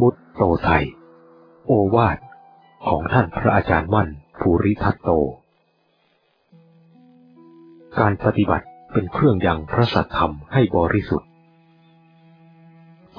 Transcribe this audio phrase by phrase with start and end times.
[0.00, 0.84] มุตโตไทย
[1.66, 2.18] โอวาท
[2.86, 5.10] ของท่านพระอาจารย์มั่นภูริทัตโต
[7.98, 11.30] การปฏิบัติเป็นเครื่องยังพระสัทธรรมให้บริสุทธิ์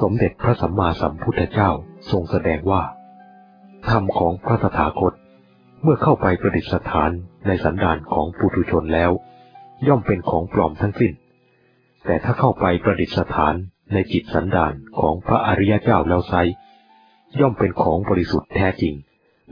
[0.01, 1.69] สมเด็จพระสัมมาสัมพุทธเจ้า
[2.11, 2.83] ทรงแสดงว่า
[3.89, 5.13] ธรรมของพระตถาคต
[5.81, 7.11] เมื่อเข้าไปประดิษฐาน
[7.47, 9.11] ในสันดานของปุถุชนแล้ว
[9.87, 11.13] ย่อมเป็นของปลอมทั้งสิ้น
[12.05, 13.55] แต่ถ้าเข้าไปประดิษฐาน
[13.93, 16.33] ในจิตสันดานของพระอริยเจ้าแล้วไซ
[17.39, 18.93] ย่อมเป็นของบริสุทธิ์แท้จริง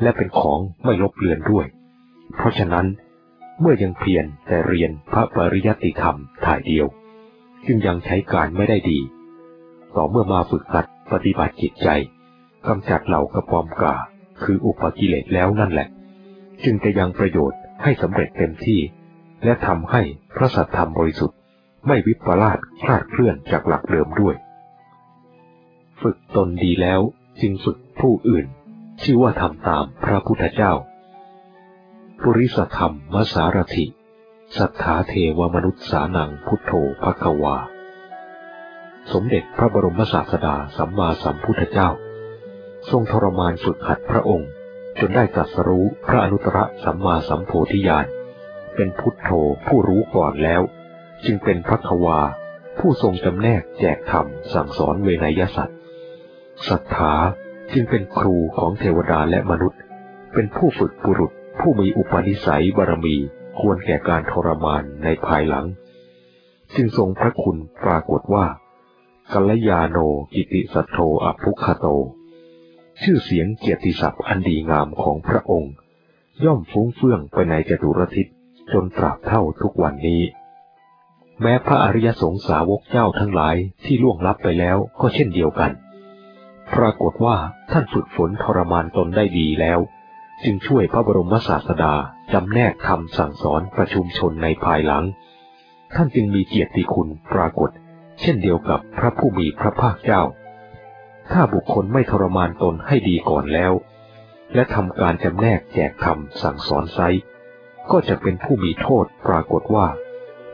[0.01, 1.65] และเป็นของไม่ลบเลือนด้วย
[2.35, 2.85] เพราะฉะนั้น
[3.59, 6.85] เมื่อยังเพียรแต่เรียนพระปริยัติธรรมถ่ายเดียว
[7.65, 8.99] จึงยังใช้การไม่ได้ดี
[9.95, 11.89] ต่อเมื่อมาฝึกหัดปฏิบัติจิตใจ
[12.67, 13.95] กำจัดเหล่ากระปอมกา
[14.43, 15.87] คืออุปกิเลสแล้วนั่นแหละ
[16.63, 18.79] จึงจะยังประโยชน์ให้สำเร็จเต็มที่
[19.43, 20.01] และทำให้
[20.35, 21.37] พระสัทธรรมบริสุทธิ์
[21.87, 24.35] ไม่วิปลาสคลาดเคลื่อนจากหลักเดิมด้วย
[26.01, 27.01] ฝึกตนดีแล้ว
[27.41, 28.45] จึงฝึกผู้อื่น
[29.01, 30.73] ชื่อว่าทำตามพระพุทธเจ้า
[32.21, 33.85] ปุริสธรรมมสารถิ
[34.57, 36.71] สัทธาเทวมนุษย์สานังพุทโธ
[37.03, 37.57] ภควา
[39.11, 41.89] สมเด็จพระบรมศาสดาสัมมาสัมพุทธเจ้า
[42.89, 44.49] ทรงทรมานฝึกหัดพระองค์
[44.99, 48.05] จนได้ตรัสรู้พระอนุตตรสัมมาสัมโพธิญาณ
[48.75, 49.29] เป็นพุทโธ
[49.65, 50.61] ผู้รู้ก่อนแล้ว
[51.25, 52.19] จึงเป็นพระควา
[52.79, 55.77] ผู้ทรงจำแนกแจกธรรมสั่งสอนเวนยสัตว์
[56.69, 57.13] ศรัทธา
[57.73, 59.79] จึงเป็นครูของเทวดาและมนุษย์
[60.33, 63.15] เป็นผู้ฝึกบุรุษผู้มีอุปนิสัยบารมี
[63.59, 65.65] ควรแก่การทรมานในภายหลัง
[66.75, 68.45] จึงทรงพระคุณปรากฏว่า
[69.33, 69.97] กัลยาโน
[70.33, 71.85] กิติสัตโธอภุคโต
[73.01, 75.73] ชื่อเสียงเกียรติศัพท์อันดีงามของพระองค์
[76.43, 78.27] ย่อมฟุ้งเฟื่องไปในจตุรทิศ
[78.71, 80.21] จนตราบเท่าทุกวันนี้
[81.41, 85.71] แม้พระอริยสงสาวกเจ้าทั้งหลายที่ล่วงลับไปแล้วก็เช่นเดียวกัน
[86.73, 87.37] ปรากฏว่า
[87.71, 89.79] ท่านฝึกฝนทรมานตนได้ดีแล้ว
[90.43, 91.93] จึงช่วยพระบรมศาสดา
[92.33, 95.03] จำแนกทำสั่งสอนประชุมชนในภายหลัง
[95.95, 97.69] ท่านจึงมีเกียรติคุณปรากฏ
[98.21, 100.21] เช่นเดียวกับพระผู้มีพระภาคเจ้า
[101.31, 103.73] ถ้าบุคคลไม่ทรมานตนให้ดีก่อนแล้ว
[104.53, 106.99] และทำการจำแนกแจกคำสั่งสอนไซ
[107.91, 109.87] ก็จะเป็นผู้มีโทษปรากฏว่า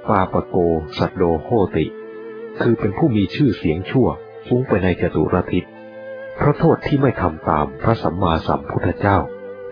[0.10, 0.56] ปาปโก
[0.98, 1.86] สัตโดโหติ
[2.62, 4.08] คือเป็นผู้มีชื่อเสียงชั่ว
[4.48, 5.64] ฟุ้งไปในจตุรทิศ
[6.36, 9.18] เพราะโทษที่ไม่ทำตามพระสัมมาสัมพุทธเจ้า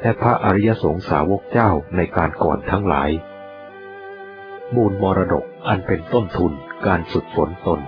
[0.02, 3.10] และพระอริยสงสาวกเจ้าในการก่อนทั้งหลาย
[4.76, 6.52] มูลมรดกอันเป็นต้นทุน
[6.86, 7.80] การฝึกฝนตน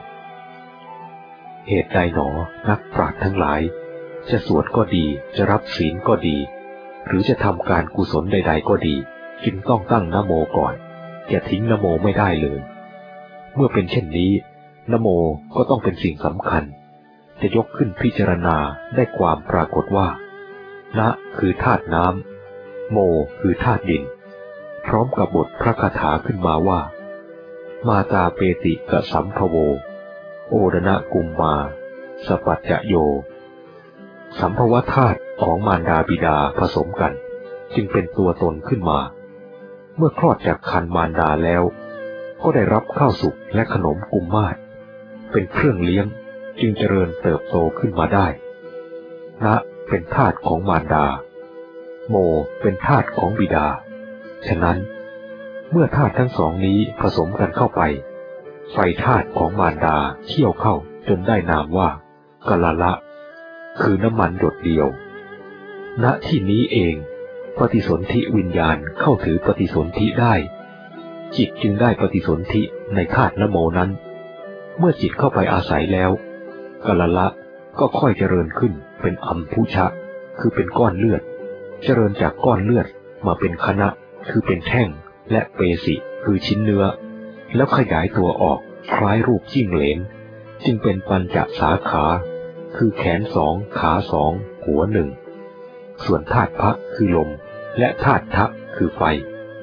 [1.67, 2.29] เหตุใดหนอ
[2.69, 3.61] นักปราชญ์ทั้งหลาย
[4.29, 5.05] จะสวดก็ดี
[5.35, 6.37] จะรับศีลก็ดี
[7.05, 8.95] หรือจะทำการกุศลใด ๆ ก็ดี
[9.45, 10.73] จึงต้องตั้งนโมก่อน
[11.31, 12.59] จะทิ้งนโมไม่ได้เลย
[13.55, 14.31] เมื่อเป็นเช่นนี้
[14.91, 15.07] นโม
[15.55, 16.63] ก็ต้องเป็นสิ่งสำคัญ
[17.41, 18.57] จะยกขึ้นพิจารณา
[18.96, 20.07] ได้ความปรากฏว่า
[21.00, 22.97] นะคือธาตุน้ำ โม
[23.40, 24.03] คือธาตุดิน
[24.85, 26.79] พร้อมกับบทพระคาถาขึ้นมาว่า
[27.88, 29.56] มาตาเปติกะสัมภโว
[30.47, 31.56] โอดนะกุมมา
[32.25, 32.94] สปัจจโย
[34.40, 37.13] สัมภวธาตุของมารดาบิดาผสมกัน
[37.73, 39.00] จึงเป็นตัวตนขึ้นมา
[39.96, 41.63] เมื่อคลอดจากคันมารดาแล้ว
[42.41, 44.56] ก็ได้รับข้าวสุกและขนมกุมมาศ
[45.31, 46.06] เป็นเครื่องเลี้ยง
[46.61, 48.27] จึงเจริญเติบโตขึ้นมาได้
[49.45, 49.55] นะ
[49.88, 51.05] เป็นธาตุของมารดา
[52.09, 52.16] โม
[52.61, 53.67] เป็นธาตุของบิดา
[54.47, 54.77] ฉะนั้น
[55.72, 57.81] เมื่อธาตุทั้งสองนี้ผสมกันเข้าไป
[58.72, 60.75] ไฟธาตุของมารดาเขี่ยวเข้า
[61.07, 61.89] จนได้นามว่า
[62.49, 62.93] กะละละ
[63.81, 64.88] คือน้ำมันหยดเดียว
[66.03, 66.95] ณที่นี้เอง
[67.59, 70.33] ปฏิสนธิวิญญาณเข้าถือปฏิสนธิได้
[71.38, 72.61] จิตจึงได้ปฏิสนธิ
[72.95, 73.89] ในธาตุนโมนั้น
[74.78, 76.11] เมื่อจิตเข้าไปอาศัยแล้ว
[76.85, 77.27] กละละ
[77.79, 79.85] ก็ค่อยเจริญขึ้นเป็นอัมพุชะ
[80.39, 81.21] คือเป็นก้อนเลือด
[81.83, 82.87] เจริญจากก้อนเลือด
[83.25, 83.87] มาเป็นคณะ
[84.29, 84.89] คือเป็นแท่ง
[85.31, 86.85] และเปสิคือชิ้นเนื้อ
[87.55, 88.59] แล้วขยายตัวออก
[88.93, 89.99] คล้ายรูปจิ้งเหลน
[90.65, 92.05] จึงเป็นปัญจสาขา
[92.75, 94.31] คือแขนสองขาสอง
[94.66, 95.09] หัวหนึ่ง
[96.05, 97.29] ส่วนธาตุพระคือลม
[97.79, 98.45] และธาตุทะ
[98.75, 99.01] คือไฟ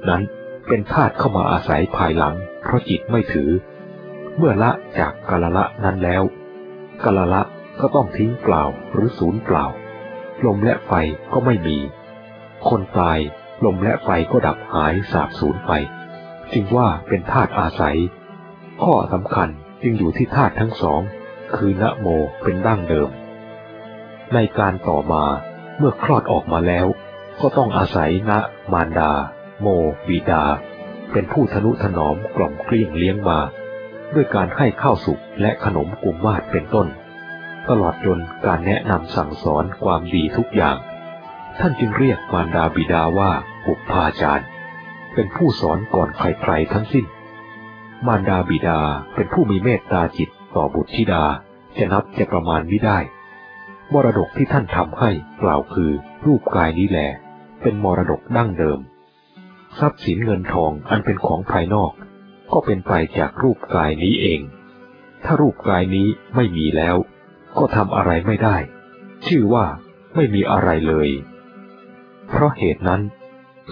[0.08, 0.22] นั้น
[0.68, 3.50] เป็นธาตุเข้ามาอาศัยภายหลัง เพราะจิตไม่ถือ
[4.36, 6.22] เมื่อละจากกาละละนั้นแล้ว
[7.04, 7.42] กาลละ
[7.80, 8.62] ก็ต้องทิ้งเปล่า
[8.92, 9.66] หรือศูนย์เปล่า
[10.46, 10.92] ลมและไฟ
[11.32, 11.78] ก็ไม่มี
[12.68, 13.18] คนตาย
[13.64, 15.72] ลมและไฟก็ดับหายสาบสูญไป
[16.52, 17.98] จึงว่าเป็นธาตุอาศัย
[18.82, 19.48] ข้อสำคัญ
[19.82, 21.00] จึงอยู่ที่ธาตุทั้งสอง
[21.56, 22.06] คือนะโม
[22.42, 23.10] เป็นดั้งเดิม
[24.34, 25.24] ในการต่อมา
[25.78, 26.86] เมื่อคลอดออกมาแล้ว
[27.40, 28.32] ก็ต้องอาศัยณ
[28.72, 29.12] มารดา
[29.60, 29.66] โม
[30.08, 30.44] บิดา
[31.12, 33.38] เป็นผู้ทนุถนอมกล่อมเกลี้ยงเลี้ยงมา
[34.14, 36.88] ด้วยการให้ข้าวสุกและขนมกุมมาศเป็นต้น
[37.68, 40.76] ตลอดจนการแนะนำสั่งสอนความดีทุกอย่าง
[41.58, 43.30] ท่านจึงเรียกมารดาบิดาว่า
[43.66, 44.48] บุพาจารย์
[45.14, 47.06] เป็นผู้สอนก่อนใครๆทั้งสิ้น
[48.06, 48.80] มารดาบิดา
[49.14, 51.24] เป็นผู้มีเมตตาจิตต่อบุตรธิดา
[51.76, 52.98] จะนับจะประมาณไม่ได้
[53.92, 55.10] มรดกที่ท่านทำให้
[55.42, 55.90] กล่าวคือ
[56.26, 57.10] รูปกายนี้แหละ
[57.62, 58.78] เป็นมรดกดั้งเดิม
[59.78, 61.92] ทรัพย์สินเงินทองอันเป็นของภายนอก
[62.52, 64.40] ก็เป็นไปจากรูปกายนี้เอง
[65.24, 66.96] ถ้ารูปกายนี้ไม่มีแล้ว
[67.58, 68.56] ก็ทำอะไรไม่ได้
[69.26, 69.66] ชื่อว่า
[70.14, 71.08] ไม่มีอะไรเลย
[72.28, 73.02] เพราะเหตุนั้น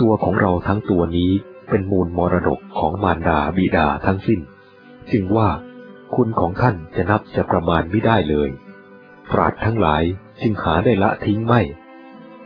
[0.01, 1.33] ตัวของเราทั้งตัวนี้
[1.69, 4.41] เป็นมูลมรดกของมารดาบิดาทั้งสิ้น
[5.13, 5.49] จึงว่า
[6.15, 8.51] คุณของท่านจะนับจะประมาณไม่ได้เลย
[9.33, 10.03] ปราดทั้งหลาย
[10.41, 11.61] จึงหาได้ละทิ้งไม่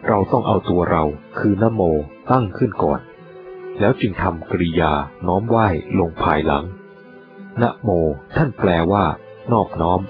[0.07, 1.05] เราต้องเอาตัวเรา
[1.39, 1.83] คือนโม
[2.31, 3.01] ตั้งขึ้นก่อน
[3.81, 4.93] แล้วจึงทำกริยา
[5.27, 5.67] น้อมไหว้
[5.99, 6.65] ลงภายหลัง
[7.63, 7.89] นะโม
[8.37, 9.05] ท่านแปลว่า
[9.53, 10.01] นอบน้อม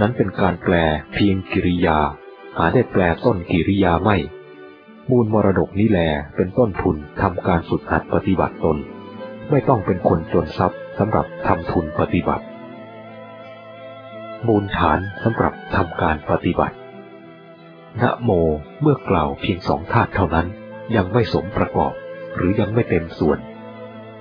[0.00, 0.74] นั้นเป็นการแปล
[1.12, 1.98] เพียงกิริยา
[2.56, 4.16] หาได้แปลต้นกิริยาไม่
[5.10, 6.00] มูลมรดกนี้แล
[6.36, 8.76] เป็นต้นทุนทำการสุดหัดปฏิบัติตน
[9.50, 12.44] ไม่ต้องเป็นคนจนทรัพย์สำหรับทำทุนปฏิบัติ
[14.46, 16.76] มูลฐานสำหรับทำการปฏิบัติ
[18.02, 18.30] นะโม
[18.80, 20.46] เมื่อกล่าวเพียงสองธาตุเท่านั้น
[20.96, 21.92] ยังไม่สมประกอบ
[22.34, 23.38] หรือยังไม่เต็มส่วน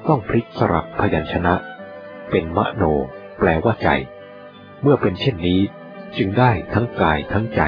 [0.07, 1.55] ต้องพลิกสลับพยัญชนะ
[2.29, 2.83] เป็นมโน
[3.39, 3.89] แปลว่าใจ
[4.81, 5.61] เมื่อเป็นเช่นนี้
[6.17, 7.61] จึงได้ทั้งกายทั้งใจ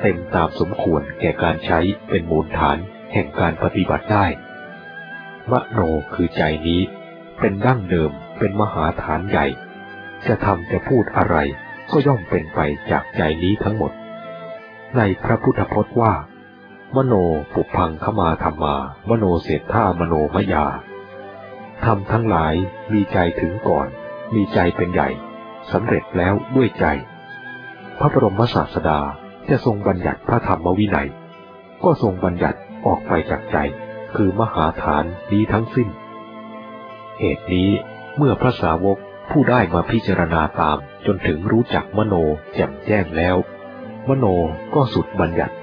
[0.00, 1.78] เต็มตามสมควรแก่การใช้
[2.10, 2.78] เป็นมูลฐาน
[3.12, 4.26] แห่งการปฏิบัติได้
[5.50, 5.78] มโน
[6.14, 6.80] คือใจนี้
[7.40, 9.46] เป็นดั้งเดิมเป็นมหาฐานใหญ่
[10.26, 11.36] จะทำจะพูดอะไร
[11.90, 12.60] ก็ย่อมเป็นไป
[12.90, 13.92] จากใจนี้ทั้งหมด
[14.96, 16.12] ในพระพุทธพจน์ว่า
[16.94, 17.14] มโน
[17.54, 18.74] ปุพังขมาธรรมา
[19.08, 20.66] มโนเศรษฐามโนมยา
[21.84, 22.54] ทำทั้งหลาย
[22.92, 23.88] มีใจถึงก่อน
[24.34, 25.08] มีใจเป็นใหญ่
[25.72, 26.86] สำเร็จแล้วด้วยใจ
[27.98, 29.00] พระบรมศาสดา
[29.48, 31.08] จะทรงบัญญัติพระธรรมวินัย
[31.84, 33.56] ก็ทรงบัญญัติออกไปจากใจ
[34.14, 35.88] คือมหาฐานนี้ทั้งสิ้น
[37.20, 37.70] เหตุนี้
[38.16, 38.98] เมื่อพระสาวก
[39.30, 42.14] ผู้ได้มาพิจารณาตามจนถึงรู้จักมโน
[42.54, 43.36] แจ่มแจ้งแล้ว
[44.08, 44.26] มโน
[44.74, 45.54] ก็สุดบัญญัติ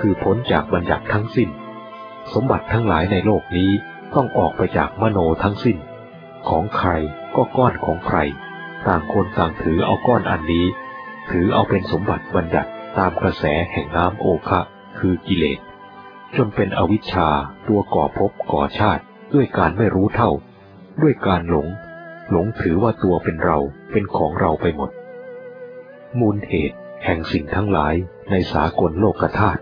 [0.00, 1.48] คือพ้นจากบัญญัติทั้งสิ้น
[2.32, 3.70] สมบัติทั้งหลายในโลกนี้
[4.14, 5.76] ต้องออกไปจากมโนทั้งสิ้น
[6.48, 6.90] ของใคร
[7.36, 8.18] ก็ก้อนของใคร
[8.86, 10.66] ต่างคนต่างถือเอาก้อนอันนี้
[11.30, 14.60] ถือเอาเป็นสมบัติบัญญัติตามกระแสแห่งน้ำโอคะ
[14.98, 15.58] คือกิเลส
[16.36, 17.28] จนเป็นอวิชชา
[17.68, 19.02] ตัวก่อภพก่อชาติ
[19.34, 20.30] ด้วยการไม่รู้เท่า
[21.02, 21.66] ด้วยการหลง
[22.30, 23.58] หลงถือว่าตัวเป็นเรา
[23.92, 24.90] เป็นของเราไปหมด
[26.18, 27.94] มูลเหตุแห่งสิ่งทั้งหลาย
[28.30, 29.60] ในสากลโลกธาตุ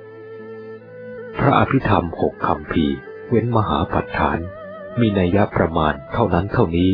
[1.39, 2.87] พระอภิธรรมหกคำพี
[3.29, 4.39] เว้นมหาปัฏฐาน
[5.01, 6.91] มีนัยยะประมาณเท่านั้นเท่านี้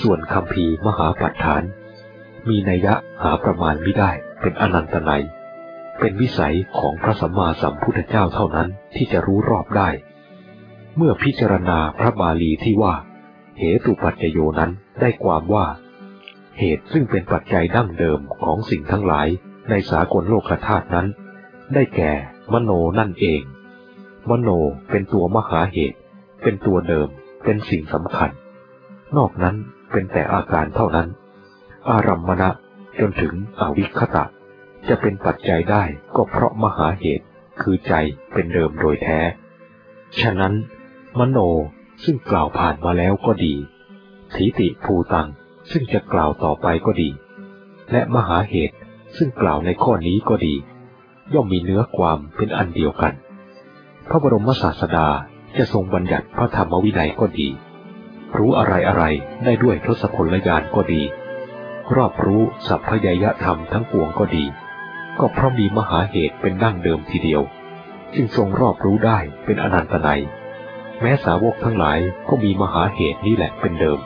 [0.00, 1.62] ส่วนคำพีมหาปัฏฐาน
[2.48, 4.10] มีนัยยะหาประมาณไม่ได้
[4.40, 5.24] เป็นอนันตนัย
[5.98, 9.88] เป็นวิสัยของพระสัมมาสัมพุทธเจ้าเท่านั้นที่จะรู้รอบได้
[10.96, 12.94] เมื่อพิจารณาพระบาลีที่ว่า
[13.58, 14.70] เหตุปัจจโยนั้น
[15.00, 15.66] ได้ความว่า
[16.58, 19.28] เหตุซึ่งเป็นปัจจัยดั้งเดิมของสิ่งทั้งหลาย
[19.70, 21.06] ในสากลโลกธาตุนั้น
[21.74, 22.12] ได้แก่
[22.52, 23.40] มโนนั่นเอง
[24.30, 24.50] มโน
[24.90, 25.98] เป็นตัวมหาเหตุ
[26.42, 27.08] เป็นตัวเดิม
[27.44, 28.30] เป็นสิ่งสำคัญ
[29.16, 29.56] นอกนั้น
[29.92, 31.08] เป็นแต่อาการเท่านั้น
[31.90, 32.50] อารัมมณะ
[32.98, 34.24] จนถึงอวิคตะ
[34.88, 35.82] จะเป็นปัจจัยได้
[36.16, 37.26] ก็เพราะมหาเหตุ
[37.60, 37.94] คือใจ
[38.32, 39.18] เป็นเดิมโดยแท้
[40.20, 40.54] ฉะนั้น
[41.18, 41.38] มโน
[42.04, 43.54] ซึ่งกล่าวผ่านมาแล้วก็ดี
[44.34, 45.28] ถีติภูตัง
[45.70, 47.10] ซึ่งจะกล่าวต่อไปก็ดี
[47.92, 48.76] และมหาเหตุ
[49.16, 50.54] ซึ่งกล่าวในข้อนี้ก็ดี
[51.34, 53.12] ย่อมมีเนื้อความเป็นอันเดียวกัน
[54.10, 55.08] พระบรมศาสดา
[55.58, 57.48] จะทรงบัญญัติพระธรรมวินัยก็ดี
[58.36, 59.04] รู้อะไรอะไร
[59.44, 61.02] ได้ด้วยทศพลญาณก็ดี
[61.96, 64.44] รอบรู้สัพพยยธรรมทั้งปวงก็ดี
[65.20, 67.42] ก็เพราะมีมหาเหตุเป็นดั้งเดิมทีเดียว
[68.14, 70.22] จึงทรงรอบรู้ได้เป็นอนันตนัย
[71.00, 71.98] แม้สาวกทั้งหลาย
[72.28, 73.98] ก็มีมหาเหตุนี้แหละเป็นเดิม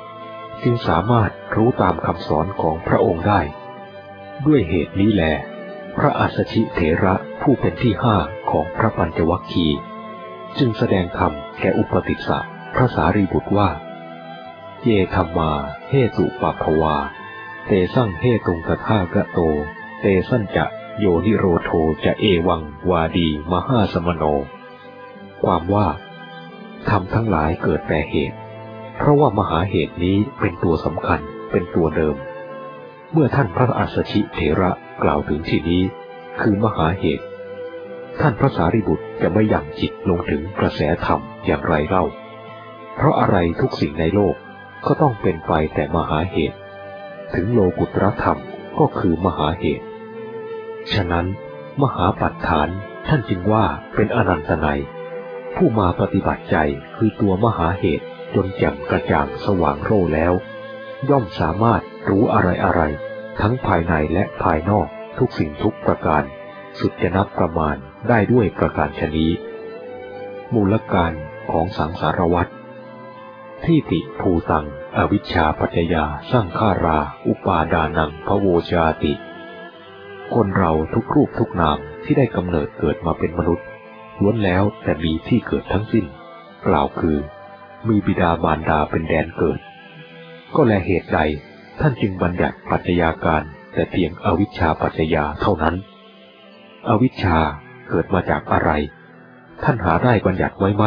[0.62, 3.40] จึงสามารถรู้ตามคำสอนของพระองค์ได้
[4.46, 5.24] ด้วยเหตุนี้แหล
[5.96, 8.16] พระอัสชิเถระผู้เป็นที่ห้า
[8.50, 9.80] ของพระปัญจวัคคีย์
[10.58, 12.38] จึงแสดงธรรมแก่อุปติสสะ
[12.74, 13.70] พระสารีบุตรว่า
[14.82, 15.50] เยธรรมา
[15.88, 16.96] เฮตุปภวา
[17.66, 19.38] เตสั่งเฮตุงตถากะโต
[20.00, 20.64] เตสั่นจะ
[20.98, 21.70] โยนิโรโท
[22.04, 24.24] จะเอวังวาดีมหาสมโน
[25.42, 25.88] ความว่า
[26.88, 28.38] ทำทั้งหลายเกิดแต่เหตุ
[28.96, 32.16] เพราะว่ามหาเหตุนี้เป็นตัวสำคัญเป็นตัวเดิม
[33.12, 34.70] เมื่อท่านพระอัสชิเถระ
[35.02, 35.82] กล่าวถึงที่นี้
[36.40, 37.24] คือมหาเหตุ
[38.20, 42.04] ท่านพระสารีบุตรจะไม่ยังจิตลงถึงกระแสธรรมอย่างไรเล่า
[42.96, 44.34] เพราะอะไรทุกสิ่งในโลก
[44.86, 46.58] ก็ต้องเป็นไปแต่มหาเหตุ
[47.34, 48.38] ถึงโลกุตรธรรม
[48.78, 49.86] ก็คือมหาเหตุ
[50.92, 51.26] ฉะนั้น
[51.82, 52.68] มหาปัฏฐาน
[53.06, 54.80] ท่านจึงว่าเป็นอนันตนัย
[55.56, 56.56] ผู้มาปฏิบัติใจ
[56.96, 60.32] คือตัวมหาเหตุจนแจ่มกระจ่างสว่างโร่แล้ว
[61.10, 62.82] ย่อมสามารถรู้อะไรอะไร
[63.40, 66.22] ทั้งภายในและภายนอกทุกสิ่งทุกประการ
[66.78, 67.76] สุดจะนับประมาณ
[68.08, 69.30] ได้ด้วยประการชนี้
[70.54, 71.12] มูลการ
[71.50, 72.52] ของสังสารวัตร
[73.64, 74.66] ที่ติภูตัง
[74.96, 79.12] อวิชชาปัจจยาสร้างฆารา อุปาดานังพระโวชาติ
[80.34, 83.66] คนเราทุกรูปทุกนามที่ได้กำเนิดเกิดมาเป็นมนุษย์
[84.20, 86.06] ล้วนแล้วแต่มีที่เกิดทั้งสิ้น
[86.66, 87.18] กล่าวคือ
[87.88, 89.58] มีบิดามารดาเป็นแดนเกิด
[90.54, 91.20] ก็แลเหตุใด
[91.80, 93.42] ท่านจึงบัญญัติปัจจัยาการ
[93.72, 95.76] แต่เพียงอวิชชาปัจจยาเท่านั้น
[96.88, 97.38] อวิชชา
[97.90, 98.70] เกิดมาจากอะไร
[99.62, 100.84] ท่านหาได้บัญญัติไว้ไหม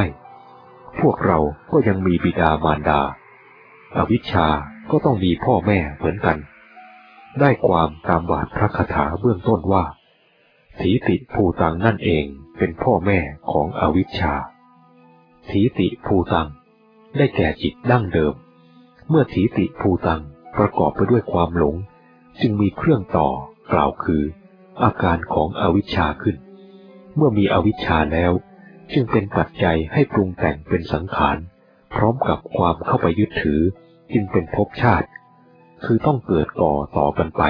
[0.99, 1.39] พวกเรา
[1.71, 3.01] ก็ยังมีบิดามารดา
[3.95, 4.47] อวิชชา
[4.91, 6.37] ก็ต้องมีพ่อแม่เหมือนกัน
[7.39, 9.83] ได้ความตามบาทพระคาถาเบื้องต้นว่า
[10.79, 12.25] ถีติภูตังนั่นเอง
[12.57, 13.19] เป็นพ่อแม่
[13.51, 14.33] ของอวิชชา
[15.49, 16.47] ถีติภูตัง
[17.17, 18.33] ได้แก่จิตดั้งเดิม
[19.09, 20.21] เมื่อถีติภูตัง
[20.57, 21.75] ประกอบไปด้วยความหลง
[22.41, 23.29] จึงมีเครื่องต่อ
[23.71, 24.23] กล่าวคือ
[24.83, 26.35] อาการของอวิชชาขึ้น
[27.15, 28.33] เมื่อมีอวิชชาแล้ว
[28.93, 31.37] จึงเป็นปัจจัยให้ปรุงแต่งเป็นสังขาร
[31.93, 33.61] พร้อมกับความเข้าไปยึดถือ
[34.13, 35.07] จึงเป็นภพชาติ
[35.83, 37.43] คือต้องเกิดก่อต่อกันไป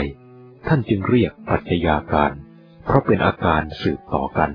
[0.68, 2.32] ท่านจึงเรียกปัจจัยาการ
[2.86, 4.50] เพราะเป็นอาการสืบต่อกัน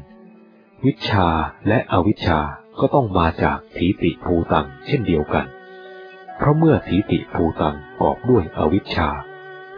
[0.87, 1.29] วิชา
[1.69, 2.41] และอวิชชา
[2.79, 5.47] ก็ต้องมาจากถีติภูตัง เช่นเดียวกัน
[6.37, 9.09] เพราะเมื่อถีติภูตังกอบด้วยอวิชชา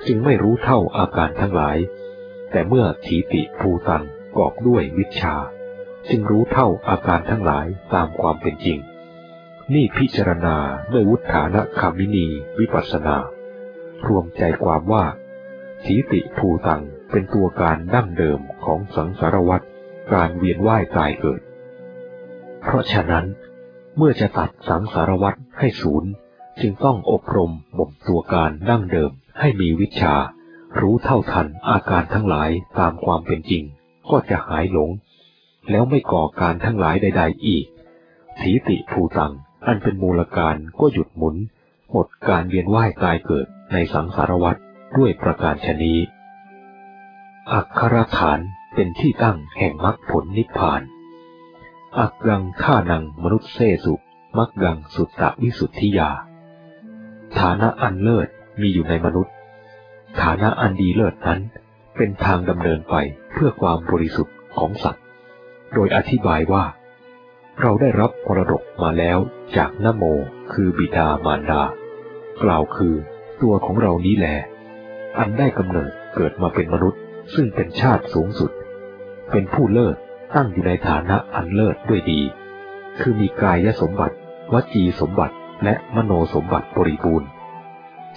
[0.06, 1.78] จึงไม่รู้เท่าอาการทั้งหลาย
[2.50, 4.04] แต่เมื่อถีติภูตัง
[4.36, 5.34] กอบด้วยวิชา
[6.08, 8.78] จึงรู้เท่าอาการทั้งหลายตามความเป็นจริง
[9.74, 10.56] นี่พิจารณา
[10.92, 12.26] ด้วยวุฒานะคามินี
[12.58, 13.16] วิปัสนา
[14.06, 15.04] รวมใจความว่า
[15.84, 19.62] ถีติภูตังเป็นตัวการดั้งเดิมของสังสารวัฏ
[20.12, 21.40] การเวียนว่ายตายเกิด
[22.60, 23.26] เพราะฉะนั้น
[23.96, 26.10] เมื่อจะตัดสังสารวัฏให้ศูนย์
[26.60, 29.10] จึงต้องอบรมบ่มตัวการดั้งเดิม
[29.40, 30.14] ให้มีวิชา
[30.80, 33.64] รู้เท่าทันอาการทั้งหลายตามความเป็นจริง
[34.10, 34.90] ก็จะหายหลง
[35.70, 37.64] แล้วไม่ก่อการทั้งหลายใด ๆ อีก
[38.38, 39.32] ถีติภูตัง
[39.66, 41.36] อันเป็นมูลการก็หยุดหมุน
[41.90, 44.56] หมดการเวียนว่ายตายเกิดในสังสารวัฏ
[44.96, 45.94] ด้วยประการชนี
[47.52, 48.38] อักขรฐาน
[48.74, 50.82] เป็นที่ตั้งแห่งมรรคผลนิพพาน
[51.98, 53.94] อักกังท่านังมนุษย์เสสุ
[54.38, 56.10] มักกังสุตตะวิสุทธิยา
[57.38, 58.28] ฐานะอันเลิศ
[58.60, 59.34] มีอยู่ในมนุษย์
[60.20, 61.40] ฐานะอันดีเลิศนั้น
[62.02, 62.94] เป็นทางดำเนินไป
[63.32, 65.04] เพื่อความบริสุทธิ์ของสัตว์
[65.74, 66.64] โดยอธิบายว่า
[67.60, 69.18] เราได้รับมรดกมาแล้ว
[69.56, 70.04] จากนโม
[70.52, 71.62] คือบิดามารดา
[72.42, 72.94] กล่าวคือ
[73.42, 74.26] ตัวของเรานี้แหล
[75.18, 77.00] อันได้กำเนิดเกิดมาเป็นมนุษย์
[77.34, 78.50] ซึ่งเป็นชาติสูงสุด
[79.30, 79.96] เป็นผู้เลิศ
[80.34, 82.20] ตั้งอยู่ในฐานะอันเลิศด้วยดี
[83.00, 84.16] คือมีกายสมบัติ
[84.52, 87.28] วจีสมบัติและมโนสมบัติบริบูรณ์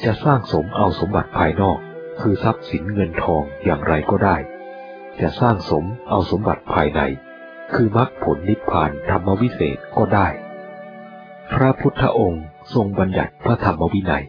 [0.03, 1.79] จะสร้างสมเอาสมบัติภายนอก
[2.23, 4.37] คือทรัพย์สินเงินทองอย่างไรก็ได้
[5.21, 7.01] จะสร้างสมเอาสมบัติภายใน
[7.73, 10.27] คือมรรคผลนิพพานธรรมวิเศษก็ได้
[11.53, 14.25] พระพุทธองค์ทรงบัญญัติพระธรรมวินัย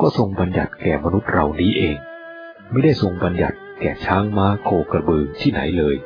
[0.00, 1.96] ก็ทรงบัญญัติแก่มนุษย์เรานี้เอง
[2.70, 5.96] ไม่ได้ทรงบัญญัติแก่ช้างม้าโคกระบือที่ไหนเลย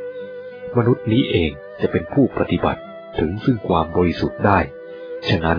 [0.76, 1.50] มนุษย์นี้เอง
[1.81, 2.81] จะเป็นผู้ปฏิบัติ
[3.19, 4.59] ถึงซึ่งความบริสุทธิ์ได้
[5.29, 5.59] ฉะนั้น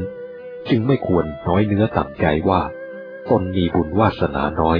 [0.69, 2.61] จึงไม่ควรน้อยเนื้อต่ำใจว่า
[3.29, 4.79] ตนมีบุญวาสนาน้อย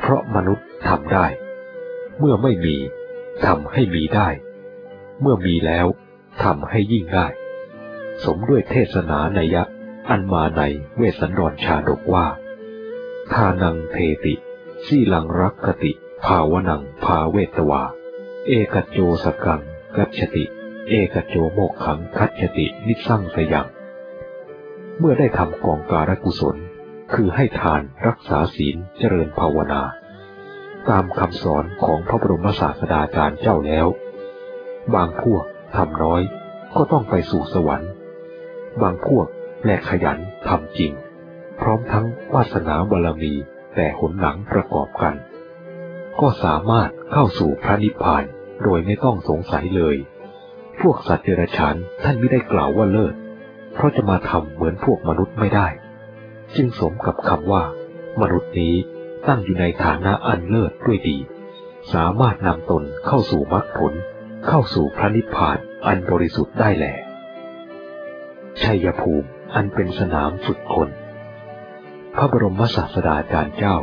[0.00, 1.26] เพราะมนุษย์ทำได้
[2.18, 2.76] เมื่อไม่มี
[3.46, 4.28] ทำให้มีได้
[5.20, 5.86] เมื่อมีแล้ว
[6.42, 7.26] ทำให้ยิ่งได้
[8.24, 9.64] สมด้วยเทศนาในยะ
[10.08, 10.62] อันมาใน
[10.96, 12.26] เวสันดรชาดกว่า
[13.32, 14.34] ทานังเทติ
[14.86, 15.92] สีลังรักกติ
[16.24, 17.82] ภาวนังภาเวตวา
[18.46, 19.60] เอกโจสกัง
[19.96, 20.44] กัจฉติ
[20.88, 23.68] เอกโจโมกขังคัจฉตินิสั่งสยัง
[24.98, 26.56] เมื่อได้ทำกองการกุศล
[27.14, 29.82] คือให้ทานรักษาศีลเจริญภาวนา
[30.90, 33.86] ตามคำสอนของพระบรมศาสดาจารย์เจ้าแล้ว
[34.94, 36.22] บางพวกทำน้อย
[36.76, 37.92] ก็ต้องไปสู่สวรรค์
[38.82, 39.26] บางพวก
[39.62, 40.92] แหลกขยันทำจริง
[41.60, 43.32] พร้อมทั้งวาสนาบารมี
[43.74, 45.14] แต่หนหลังประกอบกัน
[46.20, 48.24] ก็สามารถเข้าสู่พระนิพพาน
[48.62, 49.96] โดยไม่ต้องสงสัยเลย
[50.80, 53.14] พวกสัตว์เดรัจฉานท่านไม่ได้กล่าวว่าเลิศ
[53.72, 55.68] เพราะจะมาทำเหมือนพวกมนุษย์ไม่ได้
[56.56, 57.64] จึงสมกับคำว่า
[58.20, 58.74] มนุษย์นี้
[59.26, 61.18] ตั้งอยู่ในฐานะอันเลิศด้วยดี
[61.92, 63.94] สามารถนำตนเข้าสู่มรรคผล
[64.46, 66.96] เข้าสู่พระนิพพานอันบริสุทธิ์ได้แหละ
[68.62, 70.88] ชัยภูมิอันเป็นสนามฝึกคน
[72.14, 73.76] พระบรมศาสดาจารย์เจ้า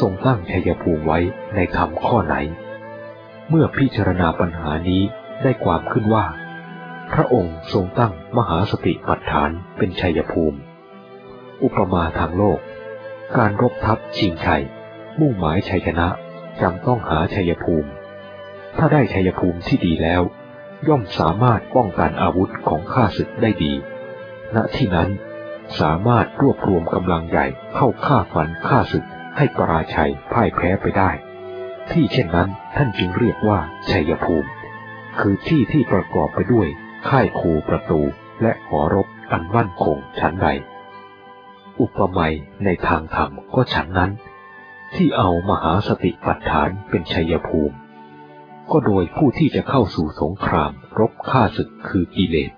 [0.00, 1.18] ทรงตั้งชัยภูมิไว้
[1.54, 2.36] ในธรรมข้อไหน
[3.48, 5.02] เมื่อพิจารณาปัญหานี้
[5.42, 6.26] ได้ความขึ้นว่า
[7.12, 10.58] พระองค์ทรงตั้งมหาสติปัฏฐานเป็นชัยภูมิ
[11.62, 12.58] อุปมาทางโลก
[13.36, 14.62] การรบทัพชิงชัย
[15.20, 16.08] มุ่งหมายชัยชนะ
[16.60, 17.90] จำต้องหาชัยภูมิ
[18.76, 20.22] ถ้าได้ชัยภูมิที่ดีแล้ว
[20.88, 23.72] ย่อมสามารถป้องกันอาวุธของข้าศึกได้ดี
[24.54, 25.10] ณที่นั้น
[25.80, 29.04] สามารถรวบรวมกำลังใหญ่เข้าฆ่าฟันฆ่าศึก
[29.36, 31.10] ให้ปราชัยพ่ายแพ้ไปได้
[31.92, 33.58] ที่เช่นนั้นท่านจึงเรียกว่า
[33.90, 34.48] ชัยภูมิ
[35.20, 36.68] คือที่ที่ประกอบไปด้วย
[37.08, 38.00] ค่ายคูประตู
[38.42, 40.48] และหอรบอันมั่นคงชั้นใด
[41.80, 42.28] อุปมา
[42.64, 44.12] ในทางธรรมก็ฉันนั้น
[44.94, 47.76] ที่เอามหาสติปัฏฐานเป็นชัยภูมิ
[48.70, 52.52] ก็โดยผู้ที่จะเข้าสู่สงครามรบฆ่าศึกคือกิเลส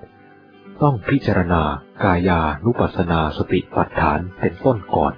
[0.83, 1.63] ต้องพิจารณา
[2.05, 5.15] กายานุปัสนาสติปัฏฐานเป็นต้นก่อน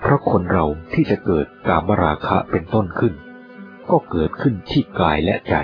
[0.00, 3.14] เพราะคนเราที่จะเกิดกามราคะเป็นต้นขึ้น
[3.90, 5.54] ก็เกิดขึ้นที่กายและใจ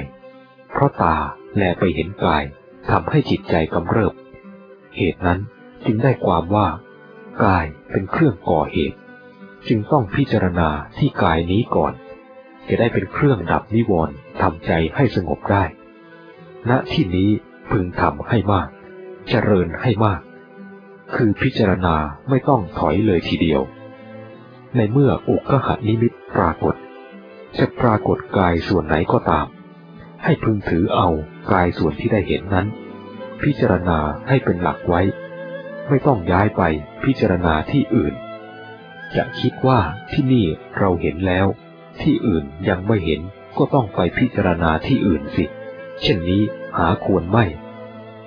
[0.70, 1.16] เพราะตา
[1.56, 2.44] แลไปเห็นกาย
[2.88, 4.14] ทำให้จิตใจกำเริบ
[4.96, 5.40] เหตุนั้น
[5.84, 6.68] จึงได้ความว่า
[7.44, 8.98] กายเป็นเครื่องก่อเหตุ
[9.68, 11.92] จึงต้องพิจารณาที่กายนี้ก่อน
[12.68, 15.64] จะได้เป็นเครื่องดับนิวรณ์ทำใจให้สงบได้
[16.70, 17.30] ณที่นี้
[17.70, 18.68] พึงทำให้มาก
[19.28, 20.20] เจริญให้มาก
[21.14, 21.96] คือพิจารณา
[22.28, 23.62] ไม่ต้องถอยเลยทีเดียว
[24.76, 26.74] ในเมื่ออุกหานิมิตปรากฏ
[27.58, 29.46] จะปรากฏกายส่วนไหนก็ตาม
[30.24, 31.08] ให้พึงถือเอา
[31.52, 32.66] กายส่วนที่ได้เห็นนั้น
[33.42, 35.00] พิจารณาให้เป็นหลักไว้
[35.88, 36.62] ไม่ต้องย้ายไป
[37.04, 38.14] พิจารณาที่อื่น
[39.16, 40.46] จะคิดว่าที่นี่
[40.78, 41.46] เราเห็นแล้ว
[42.02, 43.20] ที่อื่นยังไม่เห็น
[43.58, 45.44] ก็ต้องไปพิจารณาที่อื่นสิ
[46.02, 46.42] เช่นนี้
[46.78, 47.44] หาควรไม่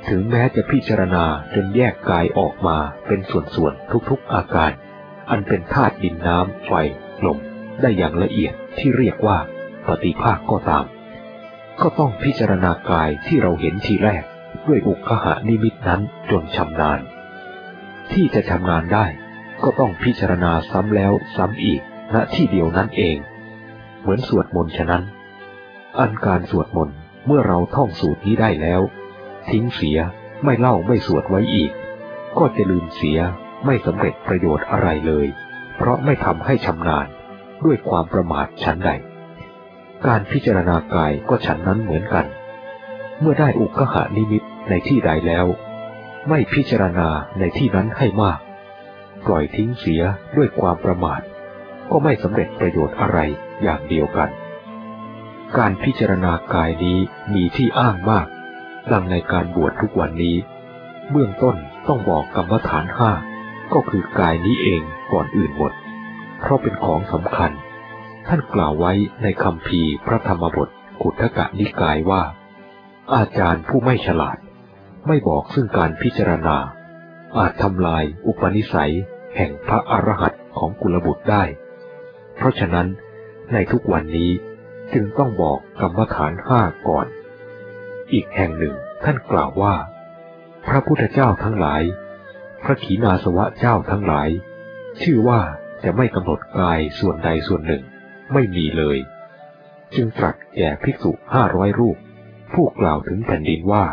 [0.08, 1.26] ถึงแม้จะพิจารณา
[1.56, 4.72] จนแยกกายออกมาเป็นส่วนๆทุกๆอาการ
[5.30, 6.72] อันเป็นธาตุดินน้ำไฟ
[7.26, 7.38] ลม
[7.82, 9.38] ได้อย่างละเอียดที่เรียกว่า
[9.88, 10.86] ปฏิภาคก็ตาม
[11.82, 14.24] ก็ต้องพิจารณากายที่เราเห็นทีแรก
[14.68, 16.02] ด้วยอุกขหานิมิตนั้น
[16.32, 17.00] จนชำนาญ
[18.14, 19.06] ที่จะชำนาญได้
[19.64, 21.82] ก็ต้องพิจารณาซ้ำแล้วซ้ำอีก
[22.14, 23.18] ณที่เดียวนั้นเอง
[24.00, 25.04] เหมือนสวดมนต์ฉะนั้น
[26.00, 28.82] อันการสวดมนต์เมื่อเราท่องสูตรนี้ได้แล้ว
[29.50, 30.00] ทิ้งเสีย
[30.44, 31.72] ไม่เล่าไม่สวดไว้อีก
[32.38, 33.20] ก็จะลืมเสีย
[33.66, 35.28] ไม่สำเร็จประโยชน์อะไรเลย
[35.78, 37.08] เพราะไม่ทำให้ชำนาญ
[37.66, 38.92] ด้วยความประมาทชั้นใด
[40.06, 42.26] การพิจารณากายก็ฉันนั้นเหมือนกัน
[43.20, 45.46] เมื่อได้อุกหานิมิตในที่ใดแล้ว
[46.28, 48.40] ไม่พิจารณาในที่นั้นให้มาก
[49.26, 50.04] ปล่อยทิ้งเสีย
[50.38, 51.22] ด้วยความประมาท
[51.92, 53.20] ก็ไม่สำเร็จประโยชน์อะไร
[53.64, 54.30] อย่างเดียวกัน
[55.58, 56.98] การพิจารณากายนี้
[57.34, 58.28] มีที่อ้างมาก
[58.92, 60.38] ดังในการบวชทุกวันนี้
[61.12, 61.56] เบื้องต้น
[61.88, 63.12] ต้องบอกกรรมฐานห้า
[63.74, 65.74] ก็คือกายนี้เองก่อนอื่นหมด
[66.40, 67.52] เพราะเป็นของสำคัญ
[68.28, 70.70] ท่านกล่าวไว้ในคำพีพระธรรมบท
[71.02, 72.24] กุทกะนิกายว่า
[73.16, 74.38] อาจารย์ผู้ไม่ฉลาด
[75.08, 76.58] ไม่บอกซึ่งการพิจารณา
[77.38, 78.94] อาจทำลายอุปนิสัย
[79.36, 81.44] แห่งพระอรหันต์ของกุลบุตรได้
[82.36, 82.88] เพราะฉะนั้น
[83.54, 84.32] ในทุกวันนี้
[84.94, 87.08] จึงต้องบอกกรรมฐานห้าก่อน
[88.12, 89.76] อีกแห่งหนึ่งท่านกล่าวว่า
[90.68, 91.84] พระพุทธเจ้าทั้งหลาย
[92.64, 94.30] พระขีณาสวะเจ้าทั้งหลาย
[95.02, 95.42] ชื่อว่า
[95.84, 97.84] จะไม่กำหนดกายส่วนใดส่วนหนึ่ง
[98.34, 98.98] ไม่มีเลย
[99.96, 101.98] จึงตรัสแก่ภิกษุห้าร้อยรูป
[102.54, 103.86] ผู้กล่าวถึงแผ่นดินว่า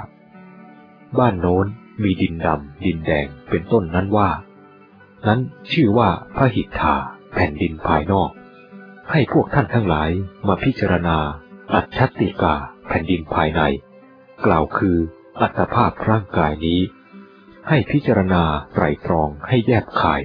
[1.19, 1.67] บ้านโน้น
[2.03, 4.31] มีดินดำดินแดงเป็นต้นนั้นว่า
[5.27, 5.41] นั้น
[5.73, 6.95] ชื่อว่าพระหิทธา
[7.35, 8.31] แผ่นดินภายนอก
[9.11, 10.11] ให้พวกท่านทั้งหลาย
[10.47, 11.19] มาพิจารณา
[11.75, 12.55] อัจฉติกา
[12.89, 13.61] แผ่นดินภายใน
[14.45, 14.97] กล่าวคือ
[15.41, 16.81] อัตภาพร่างกายนี้
[17.69, 20.21] ให้พิจารณาไตรตรองให้แยบคาย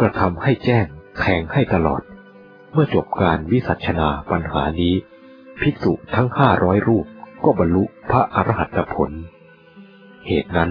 [0.00, 0.86] กระทำให้แจ้ง
[1.18, 2.02] แทงให้ตลอด
[2.72, 4.94] เมื่อจบการวิสัชนาปัญหานี้
[5.60, 7.06] ภิกษุทั้งห้าร้อยรูป
[7.44, 9.10] ก็บรรลุพระอรหัตผล
[10.28, 10.70] เหตุนั้น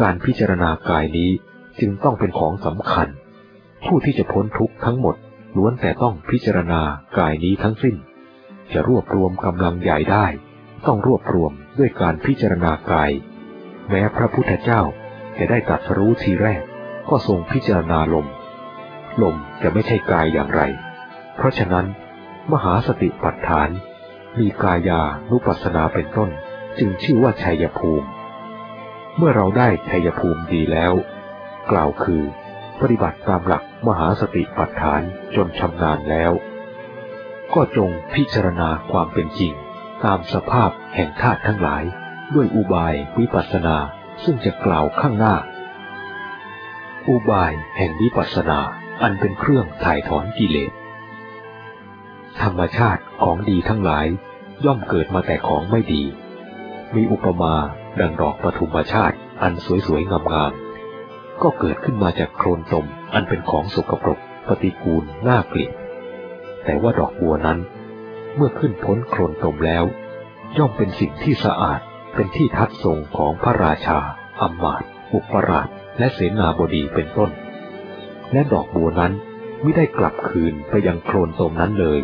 [0.00, 1.30] การพิจารณากายนี้
[1.80, 3.08] จึงต้องเป็นของสำคัญ
[3.86, 5.16] ผู้ที่จะพ้นทุกข์ทั้งหมด
[5.56, 6.80] ล้วนแต่ต้องพิจารณา
[7.18, 7.96] กายนี้ทั้งสิ้น
[8.72, 10.26] จะรวบรวมกำลังใหญ่ได้
[10.86, 13.10] ต้องรวบรวมด้วยการพิจารณากาย
[13.90, 14.82] แม้พระพุทธเจ้า
[15.38, 16.62] จะได้ตัดรู้ทีแรก
[17.08, 18.26] ก็ทรงพิจารณาลม
[19.22, 20.62] ลมจะไม่ใช่กายอย่างไร
[21.36, 21.86] เพราะฉะนั้น
[22.52, 23.68] มหาสติปัฏฐาน
[24.38, 25.00] มีกายา
[25.30, 26.30] นุปัสสนาเป็นต้น
[26.78, 28.08] จึงชื่อว่าชัยภูมิ
[29.16, 30.92] เมื่อเราได้ชัยภูมิดีแล้ว
[31.70, 32.22] กล่าวคือ
[32.80, 35.02] ปฏิบัติตามหลักมหาสติปัฏฐาน
[35.34, 36.32] จนชำนาญแล้ว
[37.54, 39.52] ก็จงพิจารณาความเป็นจริง
[40.04, 41.84] ตามสภาพแห่งธาตุทั้งหลาย
[42.34, 43.76] ด้วยอุบายวิปัสสนา
[44.24, 45.34] ซึ่งจะกล่าวข้างหน้า
[47.08, 48.60] อุบายแห่งวิปัสสนา
[49.02, 50.72] อันเป็นเครื่องถ่ายถอนกิเลส
[52.42, 54.06] ธรรมชาติของดีทั้งหลาย
[54.64, 56.02] ย่อมเกิดมาแต่ของไม่ดี
[56.94, 57.54] มีอุปมา
[58.00, 59.52] ดังดอกปฐุมชาติ อัน
[59.86, 65.72] สวยๆงามๆก็เกิดขึ้นมาจากโคลนตมอันเป็นของสกปรกปฏิกูลน่าเกลียด
[66.64, 67.58] แต่ว่าดอกบัวนั้น
[68.34, 69.84] เมื่อขึ้นพ้นโคลนตมแล้ว
[70.58, 71.80] ย่อมเป็นสิ่งที่สะอาด
[72.14, 73.98] เป็นที่ทัดทรงของพระราชา
[74.40, 77.30] อำมาตอุปราชและเสนาบดีเป็นต้น
[78.32, 79.12] และดอกบัวนั้น
[79.60, 82.00] ไม่ได้กลับคืนไปยังโคลนตมนั้นเลย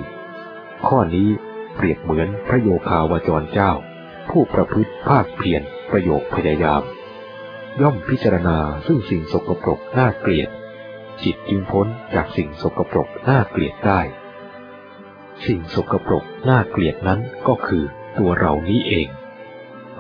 [0.87, 1.29] ข้อนี้
[1.75, 3.73] เปรียบเหมือนพระโยคาวจรเจ้า
[4.31, 6.83] ผู้ประพฤติภาคเพียร ประโยคพยายาม
[7.81, 10.49] ย่อมพิจารณาซึ่งสิ่งสกปรกน่าเกลียด
[11.23, 14.01] จิตจึงพ้นจากสิ่งสกปรกน่าเกลียดได้
[15.47, 17.85] สิ่งสกปรกน่าเกลียดนั้นก็คือ
[18.19, 19.09] ตัวเรานี้เอง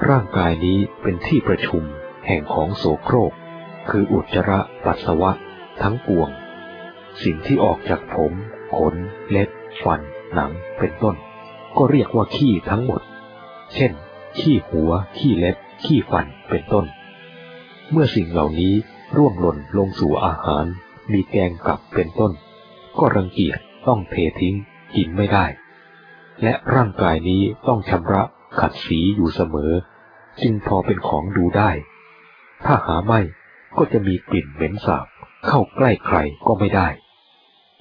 [0.09, 1.83] ร่างกายนี้เป็นที่ประชุม
[2.27, 3.33] แห่งของโสโครก
[3.90, 5.31] คืออุจจาระปัสสาวะ
[5.83, 6.29] ทั้งปวง
[7.22, 8.33] สิ่งที่ออกจากผม
[8.77, 8.94] ขน
[9.31, 9.51] เล็บ
[9.83, 10.01] ฟัน
[10.35, 11.16] หนัง เป็นต้น
[11.77, 13.03] ก็เรียกว่าขี้ทั้งหมด
[13.74, 13.92] เช่น
[14.38, 16.87] ขี้หัว ขี้เล็บ ขี้ฟันเป็นต้น
[17.91, 18.75] เมื่อสิ่งเหล่านี้
[19.17, 20.64] ร่วงหล่นลงสู่อาหาร
[21.12, 22.33] มีแกงกลับเป็นต้น
[22.99, 24.55] ก็รังเกียจต้องเททิ้ง
[24.95, 25.47] กินไม่ได้
[26.43, 28.23] และร่างกายนี้ต้องชำระ
[28.59, 29.73] ขัดสีอยู่เสมอ
[30.43, 31.71] จึงพอเป็นของดูได้
[32.64, 33.21] ถ้าหาไม่
[33.77, 35.07] ก็จะมีกลิ่นเหม็นสาบ
[35.47, 36.88] เข้าใกล้ใครก็ไม่ได้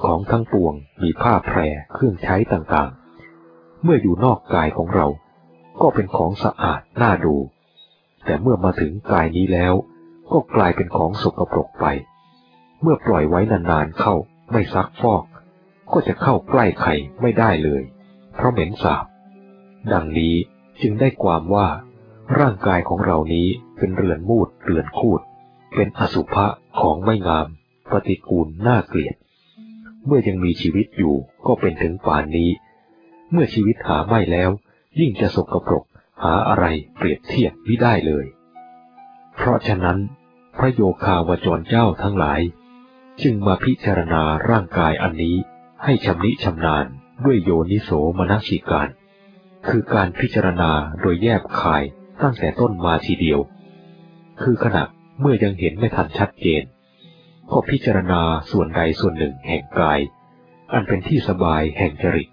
[0.04, 1.60] ของทั้งปวงมีผ้าแพร
[1.94, 5.08] เครื่องใช้ต่างๆ เมื่ออยู่นอกกายของเรา
[5.82, 7.36] ก็เป็นของสะอาดน่าดู
[8.28, 9.74] แต่เมื่อมาถึงกายนี้แล้ว
[10.32, 11.86] ก็กลายเป็นของสกปรกไป
[12.82, 14.16] เมื่อปล่อยไว้นานๆเข้า
[14.52, 15.24] ไม่ซักฟอก
[15.94, 16.90] ก็จะเข้าใกล้ใคร
[17.22, 17.84] ไม่ได้เลย
[18.34, 19.06] เพราะเหม็นสาบ
[19.94, 20.36] ดังนี้
[20.82, 21.68] จึงได้ความว่า
[22.40, 25.22] ร่างกายของเรานี้เป็นเรือนมูดเรือนคูด
[25.76, 26.48] เป็นอสุภะ
[26.80, 27.48] ของไม่งาม
[27.92, 29.16] ปฏิกูลน่าเกลียด
[30.06, 31.16] เมื่อยังมีชีวิตอยู่
[31.48, 32.50] ก็เป็นถึงป่านนี้
[33.32, 34.50] เมื่อชีวิตหาไม่แล้ว
[35.00, 35.86] ยิ่งจะสกปรก
[36.24, 36.66] หาอะไร
[36.98, 38.26] เปรียบเทียบไม่ได้เลย
[39.36, 39.98] เพราะฉะนั้น
[40.58, 42.42] พระโยคาวจรเจ้าทั้งหลาย
[43.24, 45.36] จึงมาพิจารณาร่างกายอันนี้
[45.84, 46.86] ให้ชำนิชำนาญ
[47.26, 48.90] ด้วยโยนิโสมนสิการ
[49.68, 51.84] คือการพิจารณาโดยแยบคาย
[52.22, 53.40] ตั้งแต่ต้นมาทีเดียว
[54.42, 54.84] คือขณะ
[55.20, 56.64] เมื่อยังเห็นไม่ทันชัดเจน
[57.52, 60.00] ก็พิจารณาส่วนใดส่วนหนึ่งแห่งกาย
[60.74, 62.30] อันเป็นที่สบายแห่งจริต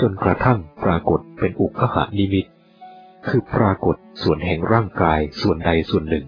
[0.00, 2.46] จนกระทั่งปรากฏเป็นอุคหานิมิต
[3.28, 6.26] คือปรากฏส่วนแห่งร่างกายส่วนใดส่วนหนึ่ง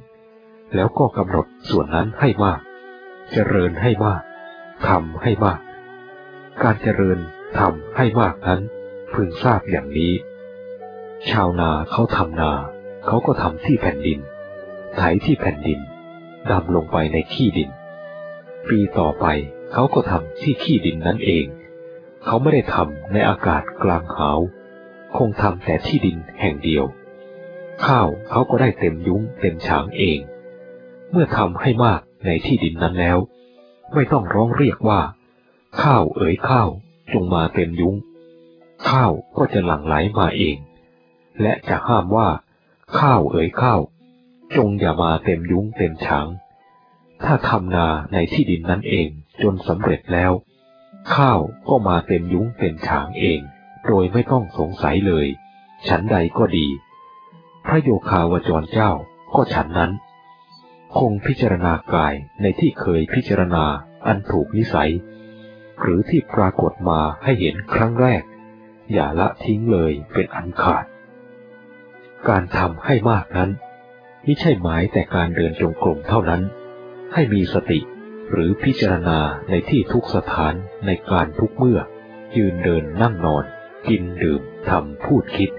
[0.75, 2.61] แล้วก็กำหนดส่วนนั้นให้มาก
[3.33, 4.23] เจริญให้มาก
[4.89, 5.61] ทำให้มาก
[6.63, 7.19] การเจริญ
[7.59, 8.61] ทำให้มากนั้น
[9.15, 10.13] พึงทราบอย่างนี้
[11.31, 12.53] ชาวนาเขาทำนา
[13.07, 14.19] เขาก็ทำที่แผ่นดิน
[14.97, 15.81] ไถที่แผ่นดิน
[16.51, 17.71] ดำลงไปในขี้ดิน
[18.69, 19.27] ปีต่อไป
[19.73, 21.47] เขาก็ทำที่ขี้ดินนั้นเอง
[22.25, 24.39] เขาไม่ได้ทำในอากาศกลางหาว
[25.19, 26.85] คงทำแต่ที่ดินแห่งเดียว
[27.87, 30.19] ข้าวเขาก็ได้เต็มยุ้งเต็มฉางเอง
[31.11, 33.19] เมื่อทำให้มากในที่ดินนั้นแล้ว
[33.95, 35.01] ไม่ต้องร้องเรียกว่า
[35.83, 36.69] ข้าวเอ๋ยข้าว
[37.13, 37.95] จงมาเต็มยุ้ง
[38.89, 40.57] ข้าวก็จะหลั่งไหลมาเอง
[41.43, 42.29] และจะห้ามว่า
[42.99, 43.81] ข้าวเอ๋ยข้าว
[44.57, 46.27] จงอย่ามาเต็มยุ้งเต็มฉาง
[47.25, 49.09] ถ้าทำนาในที่ดินนั้นเอง
[49.43, 50.33] จนสำเร็จแล้ว
[51.15, 53.41] ข้าวก็มาเต็มยุ้งเต็มฉางเอง
[53.87, 55.27] โดยไม่ต้องสงสัยเลย
[55.89, 56.67] ฉันใดก็ดี
[57.65, 58.91] พระโยคาวจรเจ้า
[59.35, 59.93] ก็ฉันนั้น
[60.97, 63.65] คงพิจารณากายในที่เคยพิจารณา
[64.07, 64.91] อันถูกนิสัย
[65.81, 68.23] หรือที่ปรากฏมาให้เห็นครั้งแรก
[68.93, 70.85] อย่าละทิ้งเลยเป็นอันขาด
[72.29, 73.51] การทำให้มากนั้น
[74.23, 76.43] ไม่ใช่หมายแต่การเดินจงกรมเท่านั้น
[77.13, 77.81] ให้มีสติ
[78.31, 79.19] หรือพิจารณา
[79.51, 80.55] ในที่ทุกสถาน
[80.87, 81.81] ในการทุกเมื่อ
[82.37, 83.45] ยืนเดินนั่งนอน
[83.89, 85.51] กินดื่มทำพูดคิด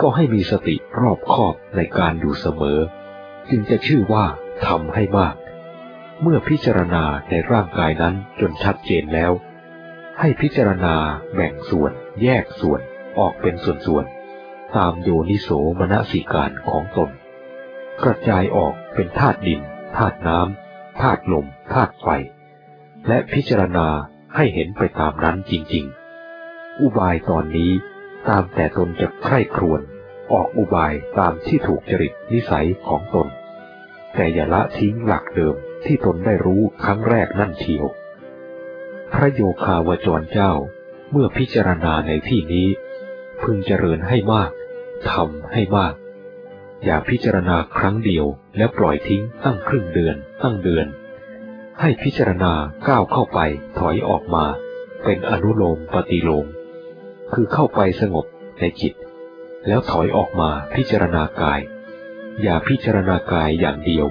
[0.00, 2.80] ก็ให้มีสติรอบคอบในการอยู่เสมอ
[3.50, 4.26] จึงจะชื่อว่า
[4.66, 5.36] ทำให้มาก
[6.22, 9.32] เมื่อพิจารณาในร่างกายนั้นจนชัดเจนแล้ว
[10.18, 10.96] ให้พิจารณา
[11.34, 12.80] แบ่งส่วน แยกส่วน
[13.18, 17.10] ออกเป็นส่วนๆตามโยนิโสมนสิการของตน
[18.02, 19.60] กระจายออกเป็นธาตุดิน
[19.96, 22.06] ธาตุน้ำธาตุลมธาตุไฟ
[23.08, 23.88] และพิจารณา
[24.34, 26.01] ให้เห็นไปตามนั้นจริง ๆ
[26.80, 27.72] อุบายตอนนี้
[28.28, 29.80] ตามแต่ตนจะใคร่ครวญ
[30.32, 33.28] ออกอุบายตามที่ถูกจริตนิสัยของตน
[34.14, 37.86] แต่อย่าละทิ้งหลักเดิมที่ตนได้รู้ครั้งแรกนั่นเทียว
[39.12, 40.52] พระโยคาวจรเจ้า
[41.10, 42.68] เมื่อพิจารณาในที่นี้
[43.42, 44.50] พึงเจริญให้มาก
[45.10, 45.94] ทำให้มาก
[46.84, 50.86] อย่าพิจารณาครั้งเดียวแล้วปล่อยทิ้งตั้งครึ่งเดือน ตั้งเดือน
[51.80, 52.52] ให้พิจารณา
[52.88, 53.38] ก้าวเข้าไป
[53.78, 54.44] ถอยออกมา
[55.04, 56.46] เป็นอนุโลมปฏิโลม
[57.34, 58.26] คือเข้าไปสงบ
[58.58, 58.94] ในจิต
[59.66, 61.60] แล้วถอยออกมาพิจารณากาย
[62.42, 64.06] อย่าพิจารณากายอย่างเดียว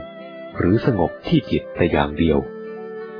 [0.58, 2.40] หรือสงบที่จิตแต่อย่างเดียว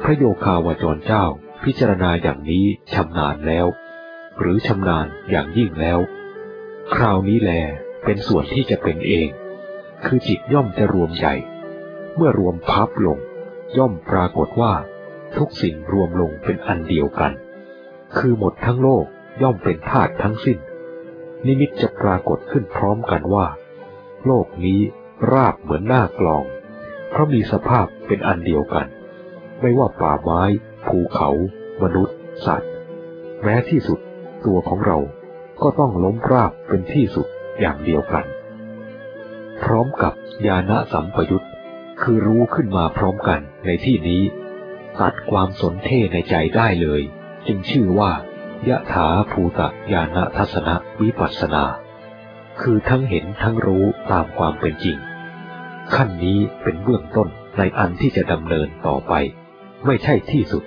[0.02, 1.26] พระโยคาวจรเจ้า
[1.64, 3.68] พิจารณาอย่างนี้ชำนาญแล้ว
[4.40, 6.00] หรือชำนาญอย่างยิ่งแล้ว
[6.94, 7.52] คราวนี้แล
[8.06, 9.28] เป็นส่วนที่จะเป็นเอง
[10.06, 11.36] คือจิตย่อมจะรวมใหญ่
[12.16, 13.20] เมื่อรวมพับลง
[13.78, 14.74] ย่อมปรากฏว่า
[15.38, 17.32] ทุกสิ่งรวมลงเป็นอันเดียวกัน
[18.18, 19.06] คือหมดทั้งโลก
[19.42, 20.58] ย่อมเป็นธาตุทั้งสิ้น
[21.46, 23.48] นิมิตจะปรากฏขึ้นพร้อมกันว่า
[24.26, 24.80] โลกนี้
[25.32, 26.44] ราบเหมือนหน้ากลอง
[27.10, 28.88] เพราะมีสภาพเป็นอันเดียวกัน
[29.62, 30.42] ไม่ว่าป่าไม้
[30.86, 31.30] ภูเขา
[31.82, 32.72] มนุษย์ สัตว์
[33.44, 34.00] แม้ที่สุด
[34.46, 34.98] ตัวของเรา
[35.62, 37.28] ก็ต้องล้มราบเป็นที่สุด
[37.60, 38.26] อย่างเดียวกัน
[39.64, 40.14] พร้อมกับ
[40.48, 41.46] ญาณสัมปยุต
[42.02, 44.24] คือรู้ขึ้นมาพร้อมกันในที่นี้
[45.00, 47.02] ตัดความสนเทในใจได้เลย
[47.48, 48.12] จึงชื่อว่า
[48.70, 50.70] ยะถาภูตะญาณทัศน
[51.02, 51.64] วิปัสสนา
[52.62, 54.98] คือทั้งเห็นทั้งรู้ตามความเป็นจริง
[55.96, 59.14] ขั้นนี้เป็นเบื้องต้นในอันที่จะดำเนินต่อไป
[59.86, 60.64] ไม่ใช่ที่สุด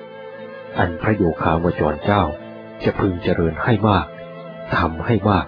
[0.78, 2.22] อันพระโยคาวจรเจ้า
[2.84, 4.06] จะพึงเจริญให้มาก
[4.76, 5.46] ทำให้มาก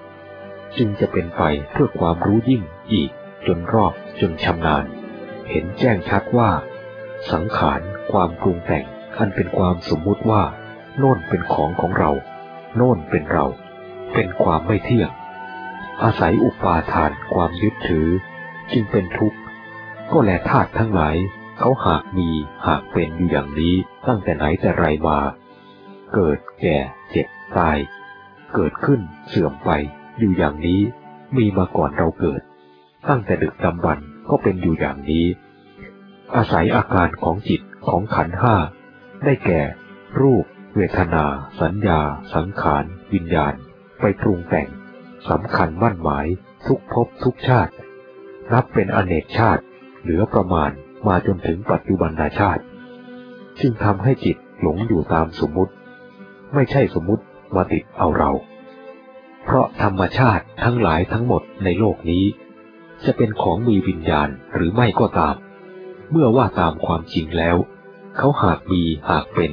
[0.79, 3.11] จึงจะเป็นไปเพื่อความรู้ยิ่งอีก
[3.47, 4.85] จนรอบจนชำนาญ
[5.51, 6.51] เห็นแจ้งชัดว่า
[7.33, 7.81] สังขาร
[8.13, 8.85] ความปรุงแต่ง
[9.19, 10.43] อันเป็นความสมมุติว่า
[10.99, 12.11] โน่นเป็นของของเรา
[12.77, 13.47] โน่นเป็นเรา
[14.13, 15.11] เป็นความไม่เที่ยง
[16.03, 18.09] อาศัยอุปาทานความยึดถือ
[18.73, 19.39] จึงเป็นทุกข์
[20.11, 21.17] ก็แลธาตุทั้งหลาย
[21.59, 22.31] เขาหากมี
[22.67, 23.75] หากเป็นอยู่อย่างนี้
[24.07, 25.19] ตั้งแต่ไหนแต่ไรมา
[26.15, 26.77] เกิดแก่
[27.11, 27.79] เจ็บตาย
[28.55, 29.71] เกิดขึ้นเสื่อมไป
[30.19, 30.81] อยู่อย่างนี้
[31.37, 32.41] มีมาก่อนเราเกิด
[33.09, 35.27] ตั้งแต่ดึกดำบรรพ์ก็เป็นอยู่อย่างนี้
[36.37, 38.55] อาศัยอาการของจิตของขันห้า
[39.25, 39.63] ได้แก่
[40.21, 40.45] รูป
[40.79, 41.25] เวทนา
[41.61, 42.01] สัญญา
[42.35, 43.55] สังขาร วิญญาณ
[44.01, 44.69] ไปปรุงแต่ง
[45.31, 46.27] สำคัญมั่นหมาย
[46.67, 47.73] ทุกภพทุกชาติ
[48.53, 49.63] นับเป็นอเนกชาติ
[50.03, 50.71] เหลือประมาณ
[51.07, 52.11] มาจนถึงปัจจุบัน
[52.41, 52.63] ชาติ
[53.61, 55.73] จึงทำให้จิตหลงอยู่ตามสมมุติ
[56.55, 58.31] ไม่ใช่สมมุติมาติดเอาเรา
[59.45, 62.25] เพราะธรรมชาติทั้งหลายทั้งหมดในโลกนี้
[63.05, 65.37] จะเป็นของมีวิญญาณหรือไม่ก็ตาม
[66.11, 67.57] เมื่อว่าตามความจริงแล้ว
[68.17, 69.53] เขาหากมีหากเป็น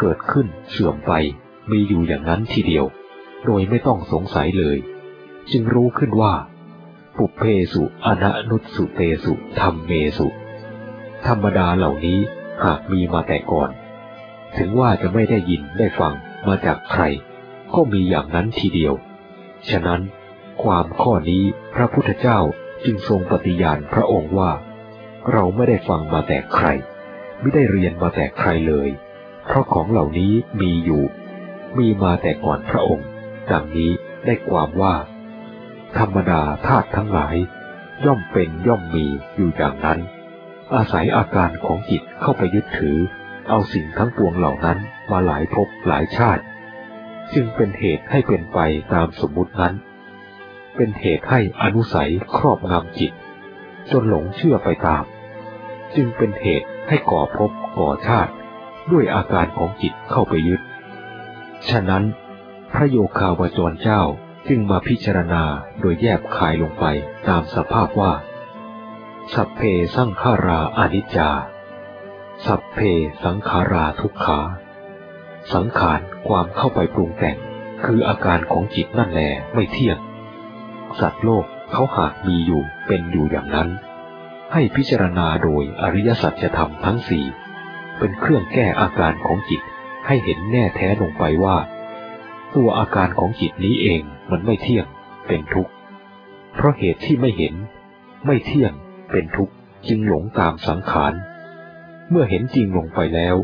[0.00, 1.12] เกิดขึ้นเสื่อมไป
[1.70, 2.84] มีอยู่อย่างนั้นทีเดียว
[3.46, 4.78] โดยไม่ต้องสงสัยเลย
[5.50, 6.34] จึงรู้ขึ้นว่า
[7.16, 10.28] ปุเพสุอนนุตสุเตสุธรรมเมสุ
[11.26, 12.18] ธรรมดาเหล่านี้
[12.64, 13.70] หากมีมาแต่ก่อน
[14.56, 16.14] ถึงว่าจะไม่ได้ยินได้ฟัง
[16.46, 17.02] มาจากใคร
[17.74, 18.94] ก็มีอย่างนั้นทีเดียว
[19.70, 20.00] ฉะนั้น
[20.62, 22.38] ความข้อนี้พระพุทธเจ้า
[22.84, 24.52] จึงทรงปฏิญาณพระองค์ว่า
[25.32, 26.66] เราไม่ได้ฟังมาแต่ใคร
[27.40, 28.88] ไม่ได้เรียนมาแต่ใครเลย
[29.52, 31.02] เพราะของเหล่านี้มีอยู่
[31.78, 33.08] มีมาแต่ก่อนพระองค์
[33.50, 33.90] ดังนี้
[34.26, 34.94] ได้ความว่า
[35.98, 37.36] ธรรมดาธาตุทั้งหลาย
[38.04, 40.00] ย่อมเป็นย่อมมีอยู่อย่างนั้น
[40.74, 42.98] อาศัยอาการของจิตเข้าไปยึดถือ
[43.48, 44.78] เอาสิ่งทั้งปวงเหล่านั้น
[45.10, 46.42] มาหลายภพหลายชาติ
[47.34, 48.58] จึงเป็นเหตุให้เป็นไป
[48.92, 49.74] ตามสมมุตินั้น
[50.76, 53.12] เป็นเหตุให้อนุสัยครอบงำจิต
[53.90, 55.04] จนหลงเชื่อไปตาม
[55.94, 58.32] จึงเป็นเหตุให้ก่อภพก่อชาติ
[58.90, 60.60] ด้วยอาการของจิตเข้าไปยึด
[61.68, 62.04] ฉะนั้น
[62.72, 64.02] พระโยคาวจรเจ้า
[64.48, 65.44] จึงมาพิจารณา
[65.80, 66.84] โดยแยบคายลงไป
[67.28, 68.12] ตามสภาพว่า
[69.34, 69.60] สัพเพ
[69.96, 71.30] สังขาราอนิจจา
[72.46, 72.78] สัพเพ
[73.22, 74.40] สังขาราทุกขา
[75.52, 77.36] สังขารความเข้าไปปรุงแต่ง
[77.84, 79.20] คืออาการของจิตนั่นแหล
[79.54, 79.98] ไม่เที่ยง
[81.00, 83.68] สัตว์โลกเขาหากมีอยู่เป็นอยู่อย่างนั้น
[84.52, 87.24] ให้พิจารณาโดยอริยสัจธรรมทั้งสี่
[88.00, 89.62] เป็นเครื่องแก้อาการของจิต
[90.06, 91.56] ให้เห็นแน่แท้ลงไปว่า
[92.54, 94.86] ตัวอาการของจิตนี้เองมันไม่เที่ยง
[95.26, 95.72] เป็นทุกข์
[96.54, 97.54] เพราะเหตุที่ไม่เห็น
[98.26, 98.72] ไม่เที่ยง
[99.10, 99.54] เป็นทุกข์
[99.88, 101.12] จึงหลงตามสังขาร
[102.10, 103.36] เมื่อเห็นจริงลงไปแล้ว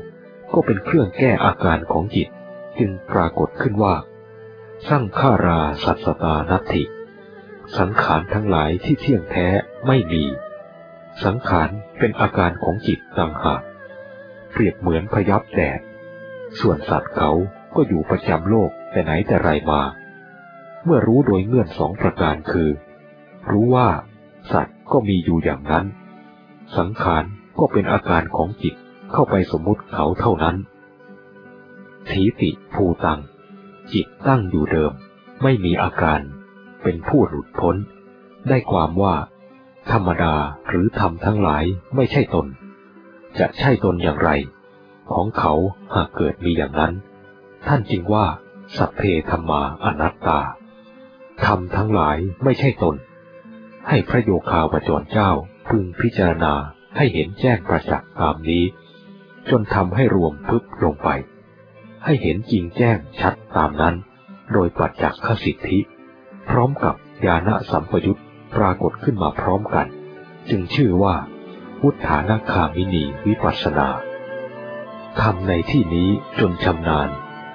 [0.52, 2.28] ก็เป็นเครื่องแก้อาการของจิต
[2.78, 3.94] จึงปรากฏขึ้นว่า
[4.88, 6.82] สร้างขาราสัตสตานัตถิ
[7.78, 9.46] สังขารทั้งหลายที่เที่ยงแท้
[9.86, 10.24] ไม่มี
[11.24, 13.62] สังขารเป็นอาการของจิตต่างหาก
[14.58, 15.80] เปรียบเหมือนพยับแดด
[16.60, 17.30] ส่วนสัตว์เขา
[17.74, 19.82] ก็อยู่ประจำโลกแต่ไหนแต่ไรมา
[20.84, 22.70] เมื่อรู้โดยเงื่อนสองประการคือ
[23.50, 23.88] รู้ว่า
[24.52, 25.86] สัตว์ก็มีอยู่อย่างนั้น
[26.76, 27.24] สังขาร
[27.58, 28.74] ก็เป็นอาการของจิต
[29.12, 30.56] เข้าไปสมมุติเขาเท่านั้น
[32.08, 33.20] ทีติภูตัง
[33.92, 34.92] จิตตั้งอยู่เดิม
[35.42, 36.20] ไม่มีอาการ
[36.82, 37.76] เป็นผู้หลุดพ้น
[38.48, 39.14] ได้ความว่า
[39.90, 40.34] ธรรมดา
[40.68, 41.64] หรือธรรมทั้งหลาย
[41.94, 42.46] ไม่ใช่ตน
[43.40, 44.30] จะใช่ตนอย่างไร
[45.10, 45.54] ของเขา
[45.94, 46.92] หากเกิดมีอย่างนั้น
[47.66, 48.26] ท่านจึงว่า
[48.76, 50.40] สัพเพธรรมาอนัตตา
[51.44, 52.96] ธรรมทั้งหลายไม่ใช่ตน
[53.88, 55.30] ให้พระโยคาวจรเจ้า
[55.68, 56.54] พึงพิจารณา
[56.96, 58.64] ให้เห็นแจ้งประจักษ์ตามนี้
[59.50, 61.08] จนทำให้รวมพึบลงไป
[62.04, 63.94] ให้เห็นจริงแจ้งชัดตามนั้น
[64.52, 65.78] โดยปัจจักขสิทธิ
[66.48, 66.94] พร้อมกับ
[67.26, 68.20] ญาณสัมปยุต
[68.56, 69.86] ปรากฏขึ้นมาพร้อมกัน
[70.50, 71.14] จึงชื่อว่า
[71.80, 73.88] พุทธานาคามินีวิปัสสนา
[75.20, 76.08] ทำในที่นี้
[76.40, 77.08] จนชำนาญ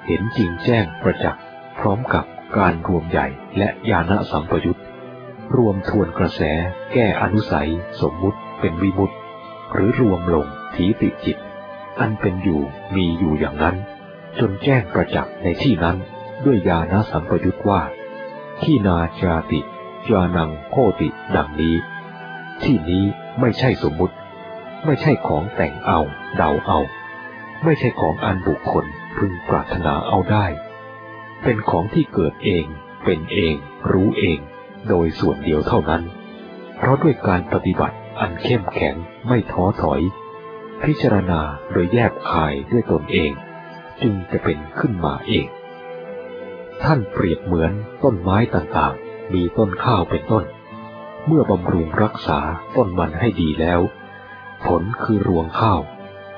[0.06, 1.44] เห็นจริงแจ้งประจักษ์
[1.78, 2.24] พร้อมกับ
[2.56, 3.26] การรวมใหญ่
[3.58, 4.80] และญาณสัมปยุต
[5.56, 6.40] รวมทวนกระแส
[6.92, 9.10] แก้อนุสัย สมมุติเป็นวิมุต
[9.72, 11.38] หรือรวมลงถีติจิต
[12.00, 12.62] อันเป็นอยู่
[12.94, 13.76] มีอยู่อย่างนั้น
[14.38, 15.96] จนแจ้งประจักษ์ในที่นั้น
[16.44, 17.82] ด้วยญาณสัมปยุตว่า
[18.62, 19.60] ที่นาจาติ
[20.08, 21.76] จานังโคติดังนี้
[22.62, 23.04] ที่นี้
[23.40, 24.14] ไม่ใช่สมมุติ
[24.84, 26.00] ไม่ใช่ของแต่งเอา
[26.36, 26.80] เดาเอา
[27.64, 28.84] ไม่ใช่ของอันบุคคล
[29.16, 30.46] พึงปรารถนาเอาได้
[31.42, 32.64] เป็นของที่เกิดเอง
[33.04, 33.54] เป็นเอง
[33.90, 34.38] รู้เอง
[34.88, 36.02] โดยส่วนเดียวเท่านั้น
[36.76, 38.94] เพราะด้วยการปฏิบัติอันเข้มแข็ง
[39.28, 40.00] ไม่ท้อถอย
[40.82, 41.40] พิจารณา
[41.72, 43.32] โดยแยบคายด้วยตนเอง
[44.02, 45.46] จึงจะเป็นขึ้นมาเอง
[46.82, 50.44] ท่านเปรียบเหมือนต้นไม้ต่างๆ มีต้นข้าวเป็นต้น
[51.26, 52.40] เมื่อบำรุงรักษา
[52.76, 53.80] ต้นมันให้ดีแล้ว
[54.64, 55.80] ผลคือรวงข้าว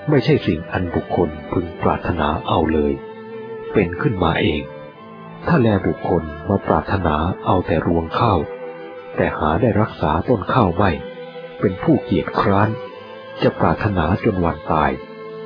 [0.08, 2.92] ไม่ใช่สิ่งอันบุคคลพึงปรารถนาเอาเลย
[3.72, 4.62] เป็นขึ้นมาเอง
[5.46, 7.16] ถ้าแลบุคคลมาปรารถนา
[7.46, 8.38] เอาแต่รวงข้าว
[9.16, 10.90] แต่หาได้รักษาต้นข้าวไม่
[11.60, 12.68] เป็นผู้เกียจคร้าน
[13.42, 14.90] จะปรารถนาจนวันตาย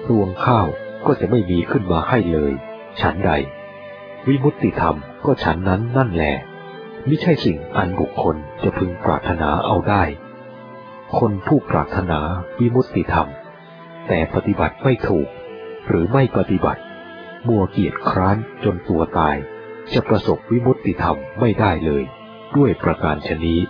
[0.09, 0.66] รวงข้าว
[1.07, 2.53] ก็จะไม่มีขึ้นมาให้เลย
[3.01, 3.31] ฉันใด
[4.27, 6.37] วิมุตติธรรมก็ฉันนั้นนั่นแหละ
[7.06, 10.04] ไม่ใช่สิ่งอันบุคคลจะพึงปรารถนาเอาได้
[11.18, 12.20] คนผู้ปรารถนา
[12.58, 13.28] วิมุตติธรรม
[14.08, 15.28] แต่ปฏิบัติไม่ถูก
[15.87, 16.82] หรือไม่ปฏิบัติ
[17.48, 19.37] มัวเกียจคร้านจนตัวตาย
[19.92, 22.04] จะประสบวิมุตติธรรมไม่ได้เลย
[22.56, 23.61] ด้วยประการชนี้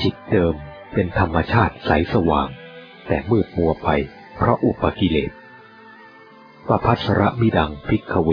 [0.00, 0.54] จิตเดิม
[0.92, 2.48] เป็นธรรมชาติใสสว่าง
[3.06, 3.88] แต่มืดมัวไป
[4.36, 5.32] เพราะอุปกิเลส
[6.68, 8.30] ปพัสระมิดังพิกเว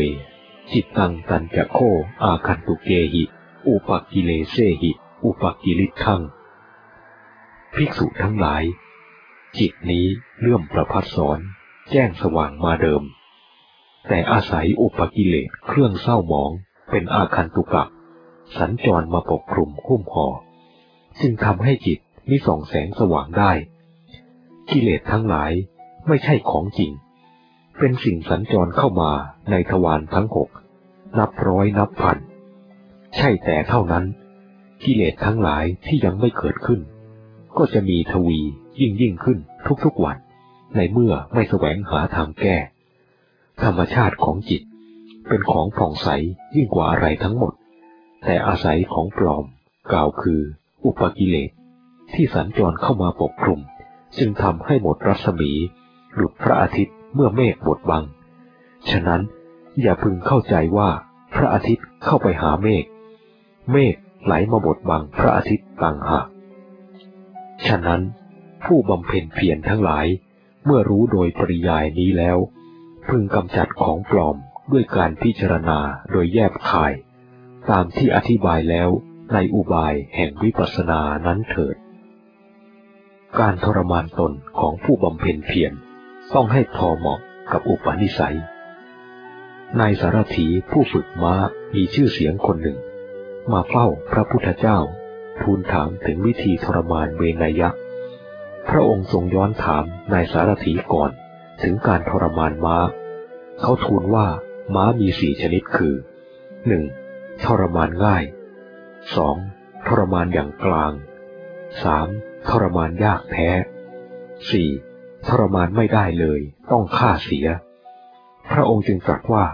[0.73, 1.77] จิตตังตันจะโค
[2.23, 3.23] อาคันตุเกหิ
[3.67, 4.91] อุปกิเลเสหิ
[5.23, 6.21] อุปกิลิทัง
[7.73, 8.63] ภิกษุทั้งหลาย
[9.57, 10.05] จิตนี้
[10.39, 11.39] เลื่อมประพัดสอน
[11.91, 13.03] แจ้งสว่างมาเดิม
[14.07, 16.51] แต่อาศัยอุปกิเลสเครื่องเศร้าหมอง
[16.89, 17.83] เป็นอาคันตุกะ
[18.57, 20.27] สัญจรมาปกคลุมคุ้มห่อ
[21.21, 23.51] จึงทำให้จิตมีส่องแสงสว่างได้
[24.69, 25.51] กิเลสทั้งหลาย
[26.07, 26.91] ไม่ใช่ของจริง
[27.79, 29.11] เป็นสิ่งสัญจรเข้ามา
[29.51, 30.49] ในทวารทั้งหก
[31.17, 32.17] นับร้อยนับพัน
[33.15, 34.05] ใช่แต่เท่านั้น
[34.83, 36.79] กิเลสทั้งหลายที่ยังไม่เกิดขึ้น
[37.57, 38.39] ก็จะมีทวี
[38.79, 39.37] ยิ่งยิ่งขึ้น
[39.83, 40.17] ทุกๆวัน
[40.75, 42.57] ในเมื่อไม่แสวงหาทางแก้
[43.63, 44.61] ธรรมชาติของจิต
[45.27, 46.07] เป็นของผ่องใส
[46.55, 47.53] ยิ่งกว่าอะไรทั้งหมด
[48.23, 49.45] แต่อาศัยของปลอม
[49.91, 50.41] กล่าวคือ
[50.85, 51.51] อุปกิเลส
[52.13, 53.59] ที่สัญจรเข้ามาปกคลุม
[54.17, 55.51] จึงทำให้หมดรัศมี
[56.13, 58.03] หลุดพระอาทิตย์ เมื่อเมฆบดบัง
[58.89, 59.21] ฉะนั้น
[59.81, 60.89] อย่าพึงเข้าใจว่า
[61.33, 62.85] พระอาทิตย์เข้าไปหาเมฆ
[63.71, 66.27] เมฆไหลมาบดบังพระอาทิตย์ต่างหาก
[67.67, 68.01] ฉะนั้น
[68.63, 70.05] ผู้บำเพ็ญเพียรทั้งหลาย
[70.65, 72.37] เมื่อรู้โดยปริยายนี้แล้ว
[73.09, 74.35] พึงกำจัดของปลอม
[74.71, 75.79] ด้วยการพิจารณา
[76.11, 76.93] โดยแยบคาย
[77.69, 78.89] ตามที่อธิบายแล้ว
[79.33, 81.75] ในอุบายแห่งวิปัสสนานั้นเถิด
[83.39, 85.73] การทรมานตนของผู้บำเพ็ญเพียร
[86.35, 87.19] ต้องให้พอเหมาะ
[87.51, 88.37] กับอุปนิสัย
[89.79, 91.35] นายสารถีผู้ฝึกม้า
[91.75, 92.77] มีชื่อเสียงคนหนึ่ง
[93.51, 94.77] มาเฝ้าพระพุทธเจ้า
[95.41, 97.69] ทูลถามถึงวิธีทรมานเวนยะ
[98.69, 101.11] พระองค์ทรงย้อนถามนายสารถีก่อน
[101.61, 102.77] ถึงการทรมานม้า
[103.59, 104.27] เขาทูลว่า
[104.75, 105.95] ม้ามีสี่ชนิดคือ
[106.67, 106.83] หนึ่ง
[107.45, 108.23] ทรมานง่าย
[109.15, 109.37] สอง
[109.87, 110.93] ทรมานอย่างกลาง
[111.83, 112.07] สาม
[112.49, 113.49] ทรมานยากแท้
[114.49, 114.69] สี่
[115.27, 116.39] ทรมานไม่ได้เลย
[116.71, 117.47] ต้องฆ่าเสีย
[118.51, 119.45] พระองค์จึงตรัสว่า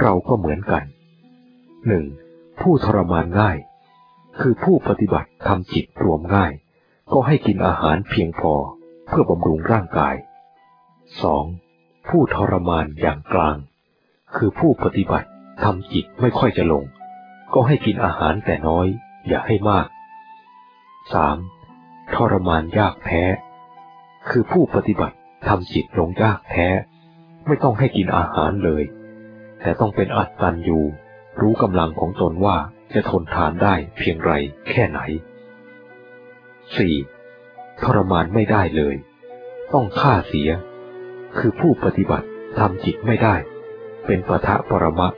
[0.00, 0.82] เราก็เหมือนกัน
[1.86, 2.04] หนึ่ง
[2.60, 3.58] ผู้ทรมานง่าย
[4.40, 6.52] คือผู้ปฏิบัติทำจิตรวมง่าย
[7.12, 8.52] ก็ให้กินอาหารเพียงพอ
[9.06, 10.14] เพื่อบำรุงร่างกาย
[11.22, 11.44] สอง
[12.08, 13.56] ผู้ทรมานอย่างกลาง
[14.36, 15.28] คือผู้ปฏิบัติ
[15.62, 16.84] ทำจิตไม่ค่อยจะลง
[17.54, 18.86] ก็ให้กินอาหารแต่น้อย
[19.28, 19.86] อย่าให้มาก
[21.20, 22.14] 3.
[22.14, 23.22] ทรมานยากแท้
[24.30, 25.16] คือผู้ปฏิบัติ
[25.46, 26.68] ทำจิตลงยากแท้
[27.46, 28.82] ไม่ต้องให้กินอาหารเลย
[29.60, 30.84] แต่ต้องเป็นอัตตันอยู่
[31.40, 32.56] รู้กำลังของตนว่า
[32.94, 34.32] จะทนทานได้เพียงไร
[34.68, 35.00] แค่ไหน
[37.00, 37.82] 4.
[37.82, 38.94] ทรมานไม่ได้เลย
[39.72, 40.50] ต้องฆ่าเสีย
[41.38, 42.26] คือผู้ปฏิบัติ
[42.58, 43.34] ทำจิตไม่ได้
[44.06, 45.08] เป็นปะทะปรมะ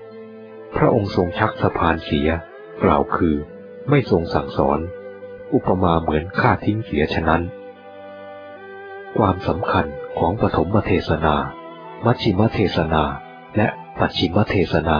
[0.76, 2.28] พระองค์ทรงชักสะพานเสีย
[2.82, 3.34] กล่าวคือ
[3.88, 4.78] ไม่ทรงสั่งสอน
[5.54, 7.42] อุปมาเหมือนฆ่าทิ้งเสียฉะนั้น
[9.16, 9.86] ความสำคัญ
[10.18, 11.34] ของปฐมเทศนา
[12.04, 13.02] มัชชิมเทศนา
[13.56, 14.98] และปัจฉิมเทศนา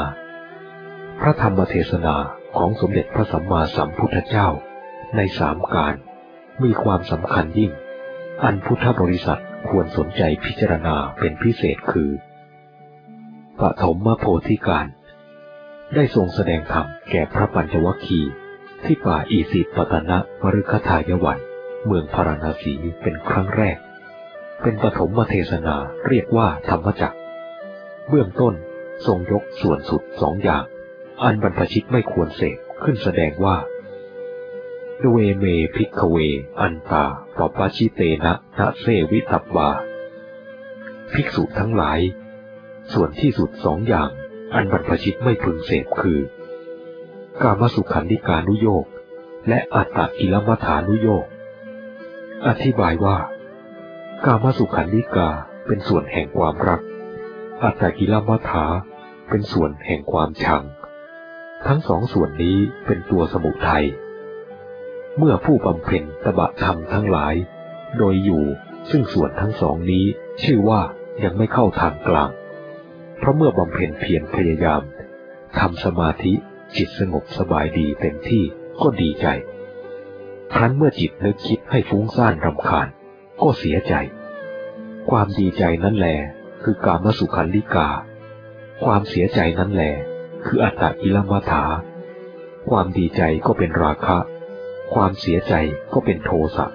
[1.21, 2.15] พระธรรมเทศนา
[2.57, 4.49] ของสมเด็จพระสัมมาสัมพุทธเจ้า
[5.17, 5.95] ในสามการ
[6.63, 7.73] มีความสำคัญยิ่ง
[8.45, 12.11] อันพุทธบริษัทควรสนใจพิจารณาเป็นพิเศษคือ
[13.61, 14.87] ปฐมมโพธิการ
[15.95, 18.33] ได้ทรงแสดงธรรมแก่พระปัญจวัคคีย์
[18.85, 21.39] ที่ป่าอีสิปตนะมฤคทายวัน
[21.87, 23.79] เมืองพาราณสีเป็นครั้งแรก
[24.63, 25.77] เป็นปฐมเทศนา
[26.09, 27.19] เรียกว่าธรรมจักร
[28.09, 28.55] เบื้องต้น
[29.07, 30.65] ทรงยกส่วนสุดสองอย่าง
[31.23, 33.57] อันบรรพชิตไม่ควรเสพขึ้นแสดงว่า
[35.03, 35.45] ทฺเวเม
[35.77, 36.17] ภิกฺขเว
[36.61, 37.05] อนฺตา
[37.37, 39.69] ปพฺพชิเตน น เสวิตพฺพา
[41.13, 42.01] ภิกษุทั้งหลาย
[42.93, 44.11] ส่วนที่สุดสองอย่าง
[44.55, 46.21] อันบรรพชิตไม่พึงเสพคือ
[47.43, 48.87] กามสุขัลลิกานุโยค
[49.49, 51.27] และอัตตกิลมถานุโยค
[52.47, 53.17] อธิบายว่า
[54.25, 55.31] กามสุขันธิกา
[55.67, 56.81] เป็นส่วนแห่งความรัก
[57.63, 58.67] อัตตกิลมัฐา
[59.29, 60.63] เป็นส่วนแห่งความชัง
[61.67, 63.87] ทั้งสองส่วนนี้เป็นตัวสมุทัย
[65.19, 67.35] เมื่อผู้บำเพ็ญตบะธรรมทั้งหลาย
[67.99, 68.45] โดยอยู่
[68.91, 70.05] ซึ่งส่วนทั้งสองนี้
[70.43, 70.81] ชื่อว่า
[71.25, 72.31] ยังไม่เข้าทางกลาง
[73.19, 74.83] เพราะเมื่อบำเพ็ญเพียรพยายาม
[75.59, 76.33] ทำสมาธิ
[76.77, 78.45] จิตสงบสบายดีเต็มที่
[78.83, 79.27] ก็ดีใจ
[80.55, 82.89] ครั้นเมื่อจิตนึกคิดให้ฟุ้งซ่านรำคาญ
[83.43, 83.95] ก็เสียใจ
[85.11, 86.09] ความดีใจนั้นแหล
[86.63, 87.89] คือการมสุขันลิกา
[88.85, 89.83] ความเสียใจนั้นแหล
[90.45, 91.65] คืออัตตอิลมัฐา
[92.69, 94.19] ความดีใจก็เป็นราคะ
[94.95, 95.55] ความเสียใจ
[95.93, 96.67] ก็เป็นโทสะ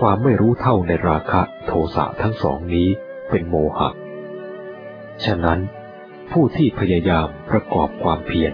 [0.00, 2.88] ความไม่รู้เท่าในราคะโทสะทั้งสองนี้
[3.30, 3.88] เป็นโมหะ
[5.24, 5.60] ฉะนั้น
[6.32, 8.52] ผู้ที่พยายามประกอบความเพียร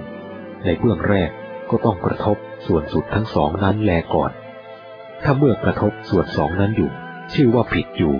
[0.65, 1.31] ในเบื้องแรก
[1.71, 4.33] ก็ต้องกระทบส่วนสุดทั้งสองนั้นแลก่อน
[5.23, 6.91] ถ้าเมื่อกระทบส่วนสองนั้นอยู่
[7.33, 8.15] ชื่อว่าผิดอยู่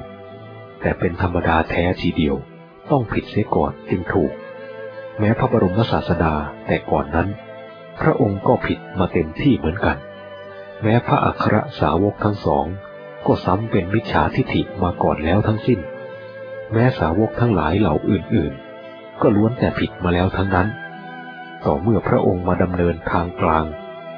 [0.81, 2.37] แต่เป็นธรรมดาแท้ทีเดียว
[2.91, 4.33] ต้องผิดเสียก่อนจึงถูก
[5.19, 6.35] แม้พระบรมศาสดา
[6.67, 7.29] แต่ก่อนนั้น
[8.01, 9.97] พระองค์ก็ผิดมาเต็มที่เหมือนกัน
[10.83, 12.67] แม้พระอัครสาวกทั้งสอง
[13.27, 15.81] ก็ซ้ำเป็นมิจฉาทิฏฐิมาก่อนแล้วทั้งสิ้น
[16.73, 20.69] แม้สาวกทั้งหลายเหล่าอื่นๆ ก็ล้วนแต่ผิดมาแล้วทั้งนั้น
[21.65, 23.65] ต่อเมื่อพระองค์มาดำเนินทางกลาง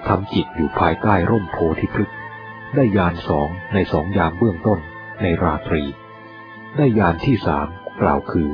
[0.08, 2.12] ทำจิตอยู่ภายใต้ร่มโพธิพฤกษ
[2.76, 4.80] ได้ยานสองในสองยามเบื้องต้น
[5.22, 5.82] ในราตรี
[6.76, 7.68] ได้ยานที่สาม
[8.00, 8.48] กล่าวคือ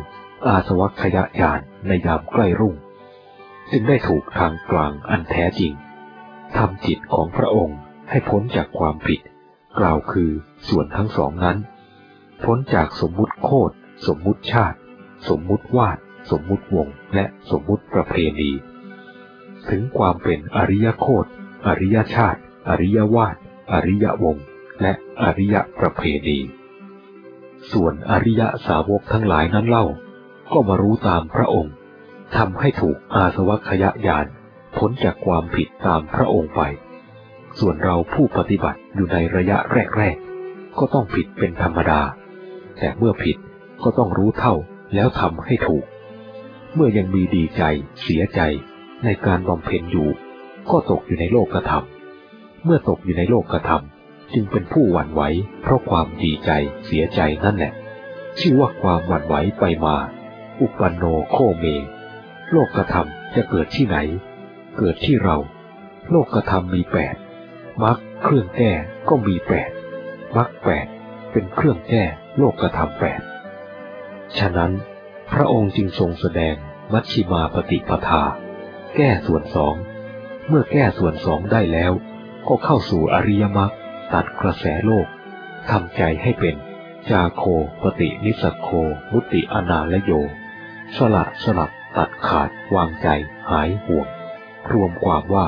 [0.47, 2.75] อาสวัคยายานในยามใกล้รุ่ง
[3.71, 5.73] จึงได้ถูกทางกลางอันแท้จริง
[6.57, 7.79] ทำจิตของพระองค์
[8.11, 9.21] ให้พ้นจากความผิด
[9.79, 10.31] กล่าวคือ
[10.69, 11.59] ส่วนทั้งสองนั้น
[12.45, 13.71] พ้นจากสมมุติโคด
[14.07, 14.79] สมมุติชาติ
[15.29, 15.99] สมมุติวาด
[16.31, 18.51] สมมุติวง และสมมุติประเพณี
[19.71, 21.27] ถึงความเป็นอริยโคด
[21.67, 23.37] อริยชาติ อริยวาด
[23.73, 24.37] อริยวง
[24.83, 24.93] และ
[25.23, 26.39] อริยประเพณี
[27.73, 29.87] ส่วนอริยสาวกทั้งหลายนั้นเล่า
[30.53, 31.75] ก็มารู้ตามพระองค์
[32.37, 34.27] ทำให้ถูกอาสวัคยญาณ
[34.77, 36.61] พ้นจากความผิดตามพระองค์ไป
[37.59, 39.59] ส่วนเราผู้ปฏิบัติอยู่ในระยะ
[39.97, 42.01] แรกๆ ก็ต้องผิดเป็นธรรมดา
[42.79, 43.37] แต่เมื่อผิด
[43.83, 44.55] ก็ต้องรู้เท่า
[44.95, 45.85] แล้วทำให้ถูก
[46.75, 47.63] เมื่อยังมีดีใจ
[48.03, 48.41] เสียใจ
[49.05, 50.09] ในการบำเพ็ญอยู่
[50.71, 51.94] ก็ตกอยู่ในโลกกระทำ
[52.65, 55.23] เมื่อตกอยู่ในโลกกระทำจึงเป็นผู้หวั่นไหว
[55.63, 56.51] เพราะความดีใจ
[56.85, 57.73] เสียใจนั่นแหละ
[58.39, 59.97] ชื่อว่าความหวั่นไหวไปมา
[60.61, 61.65] อุปันโนโคเม
[62.51, 63.97] โลกกระทำจะเกิดที่ไหน
[64.79, 65.37] เกิดที่เรา
[66.11, 67.15] โลกกระทำมีแปด
[67.83, 68.73] มรรคเครื่องแก้
[69.09, 69.71] ก็มีแปด
[70.37, 70.87] มรรคแปด
[71.33, 72.05] เป็นเครื่องแก้
[72.39, 73.21] โลกกระทำแปด
[74.39, 74.73] ฉะนั้น
[75.33, 76.55] พระองค์จึงทรงแสดง
[76.93, 78.23] มัชชิมาปฏิปทา
[78.97, 79.75] แก้ส่วนสอง
[80.49, 81.93] เมื่อแก้ส่วนสองได้แล้ว
[82.49, 83.73] ก็เข้าสู่อริยมรรค
[84.13, 85.07] ตัดกระแสโลก
[85.71, 86.57] ทำใจให้เป็น
[87.11, 87.43] จาโค
[87.83, 88.69] ปฏินิสโค
[89.13, 90.13] มุติอนาลโย
[90.97, 93.09] สละสลับตัดขาดวางใจ
[93.51, 94.07] หายห่วง
[94.73, 95.47] รวมความว่า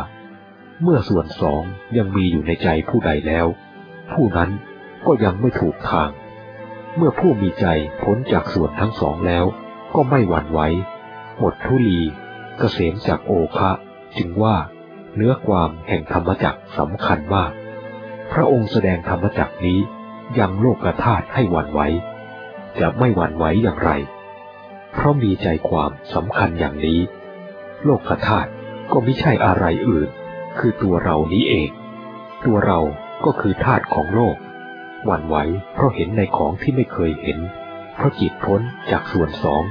[0.82, 1.62] เมื่อส่วนสอง
[1.97, 3.47] ยังมีอยู่ในใจผู้ใดแล้ว
[4.12, 4.51] ผู้นั้น
[5.07, 6.11] ก็ยังไม่ถูกทาง
[6.97, 7.66] เมื่อผู้มีใจ
[8.03, 9.44] พ้นจากส่วนทั้งสองแล้ว
[9.94, 10.61] ก็ไม่หวั่นไหว
[11.38, 12.11] หมดทุลีก
[12.59, 13.70] เกษมจากโอคะ
[14.16, 14.57] จึงว่า
[15.17, 17.53] เนื้อความแห่งธรรมจักสำคัญมาก
[18.33, 19.79] พระองค์แสดงธรรมจักนี้
[20.39, 21.81] ยังโลกธาตุให้หวั่นไหว
[22.81, 23.91] จะไม่หวั่นไหวอย่างไร
[24.93, 27.01] เพราะมีใจความสำคัญอย่างนี้
[27.85, 28.51] โลกธาตุ
[28.93, 30.09] ก็ไม่ใช่อะไรอื่น
[30.59, 31.71] คือตัวเรานี้เอง
[32.45, 32.81] ตัวเรา
[33.25, 34.37] ก็คือธาตุของโลก
[35.05, 35.37] หวั่นไหว
[35.73, 37.39] เพราะเห็นในของที่ไม่เคยเห็น
[37.95, 38.61] เพราะจิตพ้น
[38.91, 39.62] จากส่วนสอง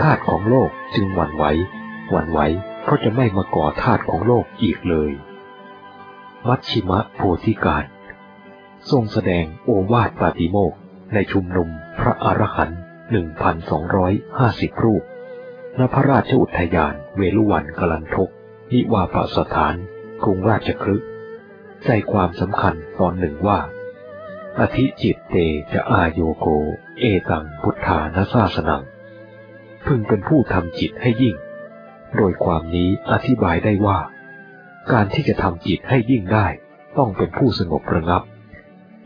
[0.00, 1.44] ธาตุของโลกจึงหวั่นไหว
[2.10, 2.40] หวั่นไหว
[2.90, 5.12] เพราจะไม่มาก่อธาตุของโลกอีกเลย
[6.48, 7.84] มัชชิมะโพธิการ
[8.90, 10.74] ทรงแสดงโอวาทปาติโมก
[11.14, 11.68] ในชุมนุม
[12.00, 12.80] พระอรหันต์
[13.10, 15.02] หนึ่งพันสองร้อยห้าสิบรูป
[15.78, 18.30] ณ พระราชอุทยานเวลุวันกลันทก
[18.72, 19.74] นิวาปสถาน
[20.24, 21.08] กรุงราชคฤห์
[21.84, 23.60] ใจความสำคัญตอนหนึ่งว่า
[24.60, 25.34] อธิจิตเต
[25.72, 26.46] จะอาโยโก
[26.98, 28.82] เอตังพุทธานาซาสนัง
[29.86, 31.36] พึงเป็นผู้ทำจิตให้ยิ่ง
[32.16, 33.98] โดยความนี้อธิบายได้ว่า
[34.92, 36.46] การที่จะทำจิตให้ยิ่งได้
[36.96, 38.22] ต้องเป็นผู้สงบระงับ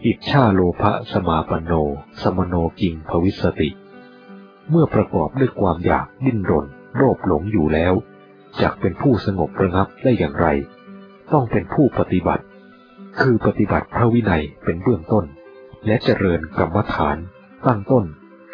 [0.05, 1.72] อิจฉาโลภะสมาปโน
[2.22, 3.70] สมโนกิงภวิสติ
[4.70, 7.94] เมื่อประกอบด้วยความอยากดิ้นรน โลภหลงอยู่แล้ว
[8.61, 10.46] จะเป็นผู้สงบระงับได้อย่างไร
[11.32, 12.44] ต้องเป็นผู้ปฏิบัติ
[13.20, 15.24] คือปฏิบัติพระวินัยเป็นเบื้องต้น
[15.86, 17.16] และเจริญกรรมฐาน
[17.66, 18.05] ตั้งต้น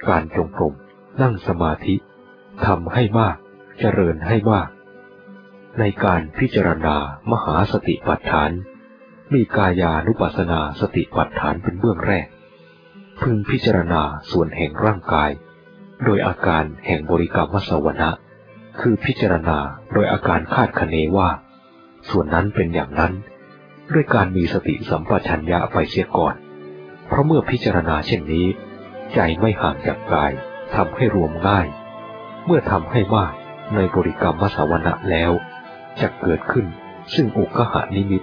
[0.09, 0.75] การจงกรม
[1.23, 1.95] นั่งสมาธิ
[2.67, 3.37] ทำให้มาก
[3.83, 4.69] เจริญให้มาก
[5.79, 6.97] ในการพิจารณา
[7.31, 8.51] มหาสติปัฏฐาน
[9.33, 12.27] มีกายานุปัสสนาสติปัฏฐานเป็นเบื้องแรก
[13.21, 15.31] พึงพิจารณาส่วนแห่งร่างกาย
[16.05, 18.11] โดยอาการแห่งบริกรรมสวนะ
[18.81, 19.59] คือพิจารณา
[19.93, 21.29] โดยอาการคาดคะเนว่า
[22.11, 23.13] ส่วนนั้นเป็นอย่างนั้น
[23.93, 26.35] ด้วยการมีสติสัมปชัญญะไปเสียก่อน
[27.07, 28.47] เพราะเมื่อพิจารณาเช่นนี้
[29.15, 30.33] ใจไม่ห่างจากกาย
[30.75, 31.67] ทำให้รวมง่าย
[32.47, 33.35] เมื่อทำให้มาก
[33.75, 35.33] ในบริกรรมมสวนะแล้ว
[36.01, 36.67] จะเกิดขึ้น
[37.15, 38.23] ซึ่งอุกหานิมิต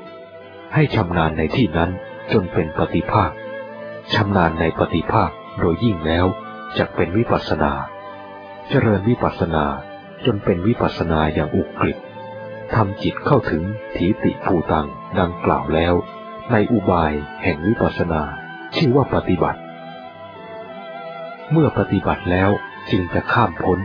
[0.74, 1.92] ให้ชำนาญในที่นั้น
[2.32, 3.32] จนเป็นปฏิภาค
[4.14, 5.30] ชำนาญในปฏิภาค
[5.60, 6.26] โดยยิ่งแล้ว
[6.78, 7.74] จะเป็นวิปัสนา
[8.70, 9.66] เจริญวิปัสนา
[10.26, 11.98] จนเป็นวิปัสนาอย่างอุกฤษ
[12.74, 13.64] ทำจิตเข้าถึง
[13.96, 14.88] ถีติภูตัง
[15.20, 15.94] ดังกล่าวแล้ว
[16.52, 18.22] ในอุบายแห่งวิปัสนา
[18.76, 19.60] ชื่อว่าปฏิบัติ
[21.52, 22.50] เมื่อปฏิบัติแล้ว
[22.92, 23.80] จึงจะข้ามพ้น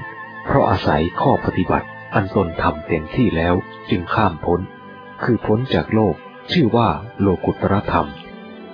[0.45, 3.55] เพราะอาศัยข้อปฏิบัติอันตนทำเต็มที่แล้ว
[3.91, 4.61] จึงข้ามพ้น
[5.23, 6.15] คือพ้นจากโลก
[6.53, 6.89] ชื่อว่า
[7.21, 8.09] โลกุตรธรรม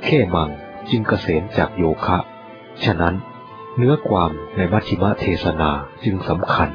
[0.05, 0.51] แค่มัง
[0.91, 2.19] จึงเกษมจากโยคะ
[2.85, 3.15] ฉะนั้น
[3.77, 5.71] เนื้อความในมัชฌิมเทศนา
[6.05, 6.71] จึงสำคัญ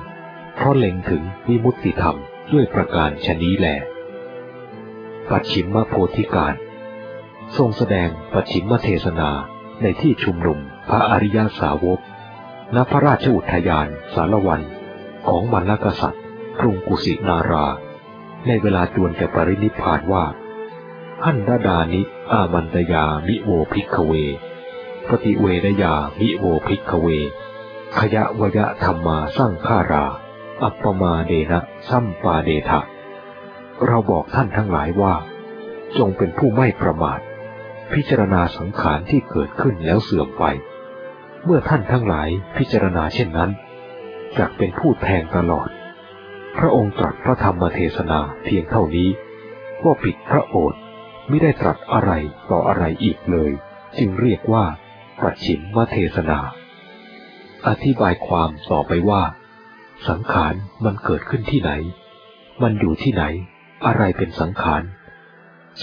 [0.55, 2.17] เพราะเล็งถึงวิมุตติธรรม
[2.53, 3.67] ด้วยประการชนี้แหล
[5.29, 6.55] ปัจฉิมโพธิกาล
[7.57, 9.29] ทรงแสดงปัจฉิมเทศนา
[9.81, 11.99] ในที่ชุมนุมพระอริยสาวก
[12.75, 14.61] ณพระราชอุทยานสาลวัน
[15.27, 16.23] ของมัลลกษัตริย์
[16.59, 17.65] กรุงกุสินารา
[18.47, 20.25] ในเวลาจวนแก่ปรินิพพานว่า
[21.25, 22.01] หนฺททานิ
[22.31, 24.11] อามนฺตยามิโว ภิกฺขเว
[25.09, 27.07] ปฏิเวทยามิโว ภิกฺขเว
[27.97, 30.05] ขยะวยะธรรมาสร้างฆารา
[30.63, 32.81] อัปปมาเดนะซัมปาเดทะ
[33.85, 35.13] เราบอกท่านทั้งหลายว่า
[35.97, 37.19] จงเป็นผู้ไม่ประมาท
[37.93, 40.43] พิจารณาสังขารที่เกิดขึ้นแล้วเสื่อมไป
[41.43, 43.51] เมื่อท่านทั้งหลายพิจารณาเช่นนั้น
[44.39, 45.69] จะเป็นผู้แทงตลอด
[46.57, 49.09] พระองค์ตรัสพระธรรมเทศนาเพียงเท่านี้
[49.83, 50.79] ก็ปิดพระโอษฐ์
[51.27, 52.11] ไม่ได้ตรัสอะไร
[52.51, 53.51] ต่ออะไรอีกเลย
[53.97, 54.65] จึงเรียกว่า
[55.21, 56.39] ปัจฉิมมเทศนา
[57.67, 59.23] อธิบายความต่อไปว่า
[60.07, 60.53] สังขาร
[60.85, 61.71] มันเกิดขึ้นที่ไหน
[62.61, 63.23] มันอยู่ที่ไหน
[63.85, 64.83] อะไรเป็นสังขาร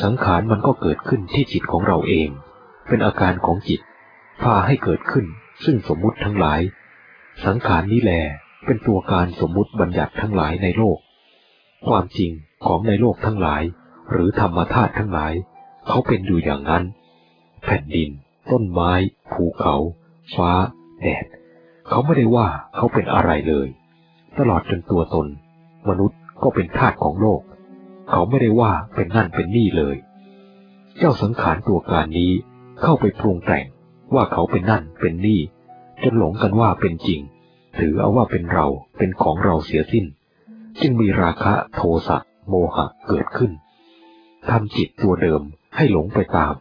[0.03, 2.29] สังขารมันก็เกิดขึ้นที่จิตของเราเอง
[2.89, 3.81] เป็นอาการของจิต
[4.43, 5.27] พาให้เกิดขึ้น
[5.65, 6.61] ซึ่งสมมุติทั้งหลาย
[7.45, 8.13] สังขารนี้แล
[8.67, 10.99] เป็นตัวการสมมุติบัญญัติทั้งหลายในโลก
[11.87, 12.33] ความจริง
[12.65, 13.63] ของในโลกทั้งหลาย
[14.11, 15.33] หรือธรรมธาตุทั้งหลาย
[15.87, 16.85] เขาเป็นอยู่อย่างนั้น
[17.63, 18.11] แผ่นดิน
[18.51, 18.93] ต้นไม้
[19.33, 19.77] ภูเขา
[20.35, 20.53] ฟ้า
[21.01, 21.25] แดด
[21.89, 23.69] เขาไม่ได้ว่าเขาเป็นอะไรเลย
[24.39, 25.27] ตลอดจนตัวตน
[25.89, 27.41] มนุษย์ก็เป็นธาตุของโลก
[28.11, 29.97] เขาไม่ได้ว่าเป็นนั่นเป็นนี่เลย
[30.99, 32.33] เจ้าสังขารตัวการนี้
[32.83, 33.67] เข้าไปปรุงแต่ง
[34.15, 35.41] ว่าเขาเป็นนั่นเป็นนี่
[36.03, 37.21] จนหลงกันว่าเป็นจริง
[37.81, 38.67] ถือเอาว่าเป็นเรา
[38.99, 40.07] เป็นของเราเสียสิ้น
[40.81, 42.19] จึงมีราคะโทสะ
[42.49, 43.53] โมหะเกิดขึ้น
[44.49, 45.43] ทำจิตตัวเดิม
[45.77, 46.55] ให้หลงไปตาม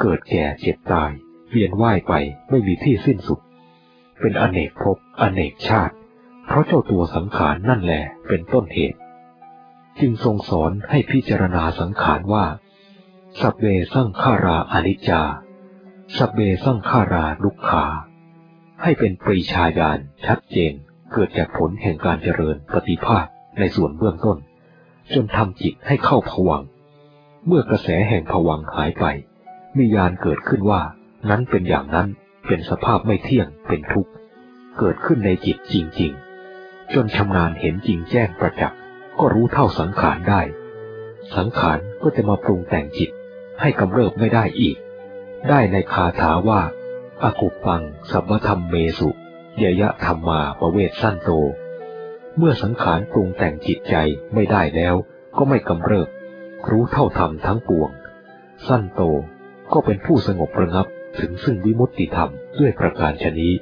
[0.00, 1.10] เกิดแก่เจ็บตาย
[1.50, 2.12] เวียนว่ายไป
[2.50, 3.40] ไม่มีที่สิ้นสุด
[4.20, 5.94] เป็นอเนกภพอเนกชาติ
[6.46, 8.98] เพราะเจ้าตัวสังขารนั่นแหละเป็นต้นเหตุ
[10.00, 12.46] จึงทรงสอนให้พิจารณาสังขารว่า
[13.40, 15.22] สัพเบสั่งขาราอนิจจา
[16.16, 17.86] สัพเบสั่งขาราลุกขา
[18.82, 20.72] ให้เป็นปรีชาญาณชัดเจน
[21.12, 23.26] เกิดจากผลแห่งการเจริญปฏิภาค
[23.58, 24.38] ในส่วนเบื้องต้น
[25.14, 26.62] จนทำจิตให้เข้าผวัง
[27.46, 29.04] เมื่อกระแสแห่งผวังหายไป
[29.76, 30.82] มีญาณเกิดขึ้นว่า
[31.30, 32.08] นั้นเป็นอย่างนั้น
[32.46, 34.10] เป็นสภาพไม่เที่ยงเป็นทุกข์
[34.78, 36.12] เกิดขึ้นในจิตจริง
[36.52, 38.78] ๆ จนชำนาญเห็นจริงแจ้งประจักษ์
[39.18, 40.42] ก็รู้เท่าสังขารได้
[41.36, 43.10] สังขารก็จะมาปรุงแต่งจิต
[43.60, 44.76] ให้กำเริบไม่ได้อีก
[45.48, 46.60] ได้ในคาถาว่า
[47.24, 49.08] อากุปปังสัมมธรรมเมสุ
[49.62, 51.30] ยยะธรรมมาประเวทสั้นโต
[52.36, 53.94] เมื่อสังขารปรุงแต่งจิตใจ
[54.34, 54.94] ไม่ได้แล้ว
[55.36, 56.08] ก็ไม่กำเริบ
[56.68, 57.90] รู้เท่าธรรมทั้งปวง
[58.68, 59.02] สั้นโต
[59.72, 60.86] ก็เป็นผู้สงบระงับ
[61.18, 63.54] ถึงซึ่งวิมุตติธรรมด้วยประการชนี้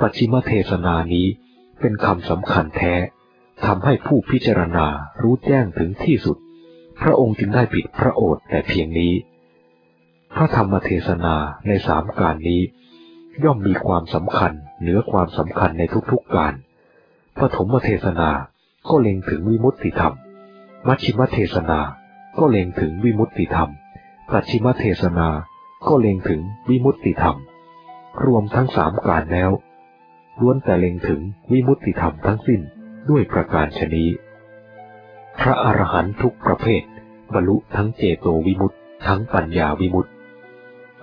[0.00, 1.26] ปัจฉิมเทศนานี้
[1.80, 2.94] เป็นคำสำคัญแท้
[3.64, 4.86] ทำให้ผู้พิจารณา
[5.22, 6.36] รู้แจ้งถึงที่สุด
[7.00, 9.12] พระองค์จึงได้ปิดพระโอษฐ์แต่เพียงนี้
[10.40, 11.34] พระธรรมเทศนา
[11.68, 12.60] ในสามการนี้
[13.44, 16.54] ย่อมมีความสำคัญเหนือความสำคัญในทุกๆการ
[17.38, 18.30] ปฐมเทศนา
[18.88, 20.14] ก็เล็งถึงวิมุตติธรรม
[20.86, 21.80] มัชชิมเทศนา
[22.38, 23.70] ก็เล็งถึงวิมุตติธรรม
[24.30, 25.28] ปัจฉิมเทศนา
[25.86, 27.36] ก็เล็งถึงวิมุตติธรรม
[28.24, 29.50] รวมทั้งสามการแล้ว
[30.40, 31.20] ล้วนแต่เล็งถึง
[31.52, 32.60] วิมุตติธรรมทั้งสิ้น
[33.10, 34.04] ด้วยประการชนี
[35.40, 36.82] พระอรหันตุทุกประเภท
[37.34, 38.76] บรรลุทั้งเจโตวิมุตติ
[39.06, 40.17] ทั้งปัญญาวิมุตติ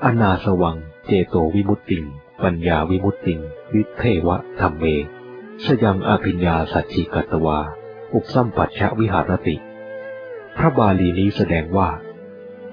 [0.03, 2.03] อนาสวัง เจโตวิมุตติง
[2.43, 3.39] ปัญญาวิมุตติง
[3.73, 4.85] วิเทวะธรรมเม
[5.63, 7.59] สยังอภิญญาสัจจิกัตวา
[8.13, 9.55] อุปสัมปัชชะวิหารติ
[10.57, 11.89] พระบาลีนี้แสดงว่า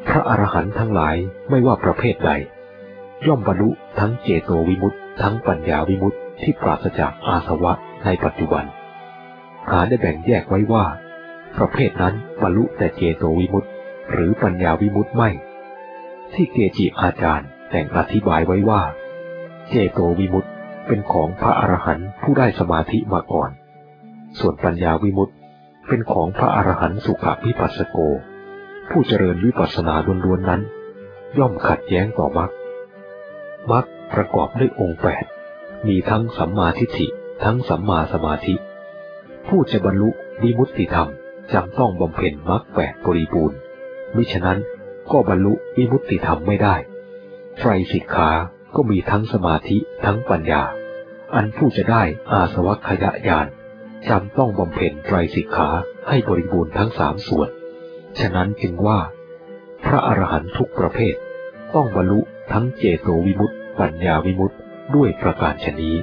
[0.07, 1.17] พระอรหันต์ทั้งหลาย
[1.49, 2.31] ไม่ว่าประเภทใด
[3.27, 7.73] ย่อมบรรลุทั้งเจโตวิมุตติ ทั้งปัญญาวิมุตติที่ปราศจากอาสวะ
[8.05, 8.65] ในปัจจุบัน
[9.71, 10.85] หาได้แบ่งแยกไว้ว่า
[11.57, 13.69] ประเภทนั้นบรรลุแต่เจโตวิมุตติ
[14.13, 15.31] หรือปัญญาวิมุตติไม่
[16.35, 18.83] ที่เกจิอาจารย์แต่งอธิบายไว้ว่า
[19.69, 20.51] เจโตวิมุตติ
[20.87, 23.51] เป็นของพระอรหันต์ผู้ได้สมาธิมาก่อน
[24.39, 25.35] ส่วนปัญญาวิมุตติ
[25.89, 27.97] เป็นของพระอรหันต์สุขวิปัสสโก
[28.91, 30.61] ผู้เจริญวิปัสสนาล้วนๆนั้น
[31.39, 32.51] ย่อมขัดแย้งต่อมรรค
[33.71, 35.25] มรรคประกอบด้วยองค์แปด
[35.87, 37.07] มีทั้งสัมมาทิฏฐิ
[37.45, 38.55] ทั้งสัมมาสมาธิ
[39.49, 40.11] ผู้จะบรรลุ
[40.43, 41.09] วิมุตติธรรม
[41.53, 43.59] จำต้องบำเพ็ญมรรคแปดบริบูรณ์
[44.17, 44.59] มิฉะนั้น
[45.13, 46.77] ก็บรรลุวิมุตติธรรมไม่ได้
[47.59, 48.31] ไตรสิกขา
[48.75, 50.63] ก็มีทั้งสมาธิทั้งปัญญา
[51.35, 52.03] อันผู้จะได้
[52.33, 53.47] อาสวัคยญาณ
[54.09, 55.69] จำต้องบำเพ็ญไตรสิกขา
[56.09, 57.49] ให้บริบูรณ์ทั้งสามส่วน
[58.19, 59.01] ฉะนั้นจึงว่า
[59.85, 61.15] พระอรหันตุทุกประเภท
[61.75, 62.21] ต้องบรรลุ
[62.53, 64.57] ทั้งเจโตวิมุตติ ปัญญาวิมุตติ
[64.95, 65.95] ด้วยประการชนี้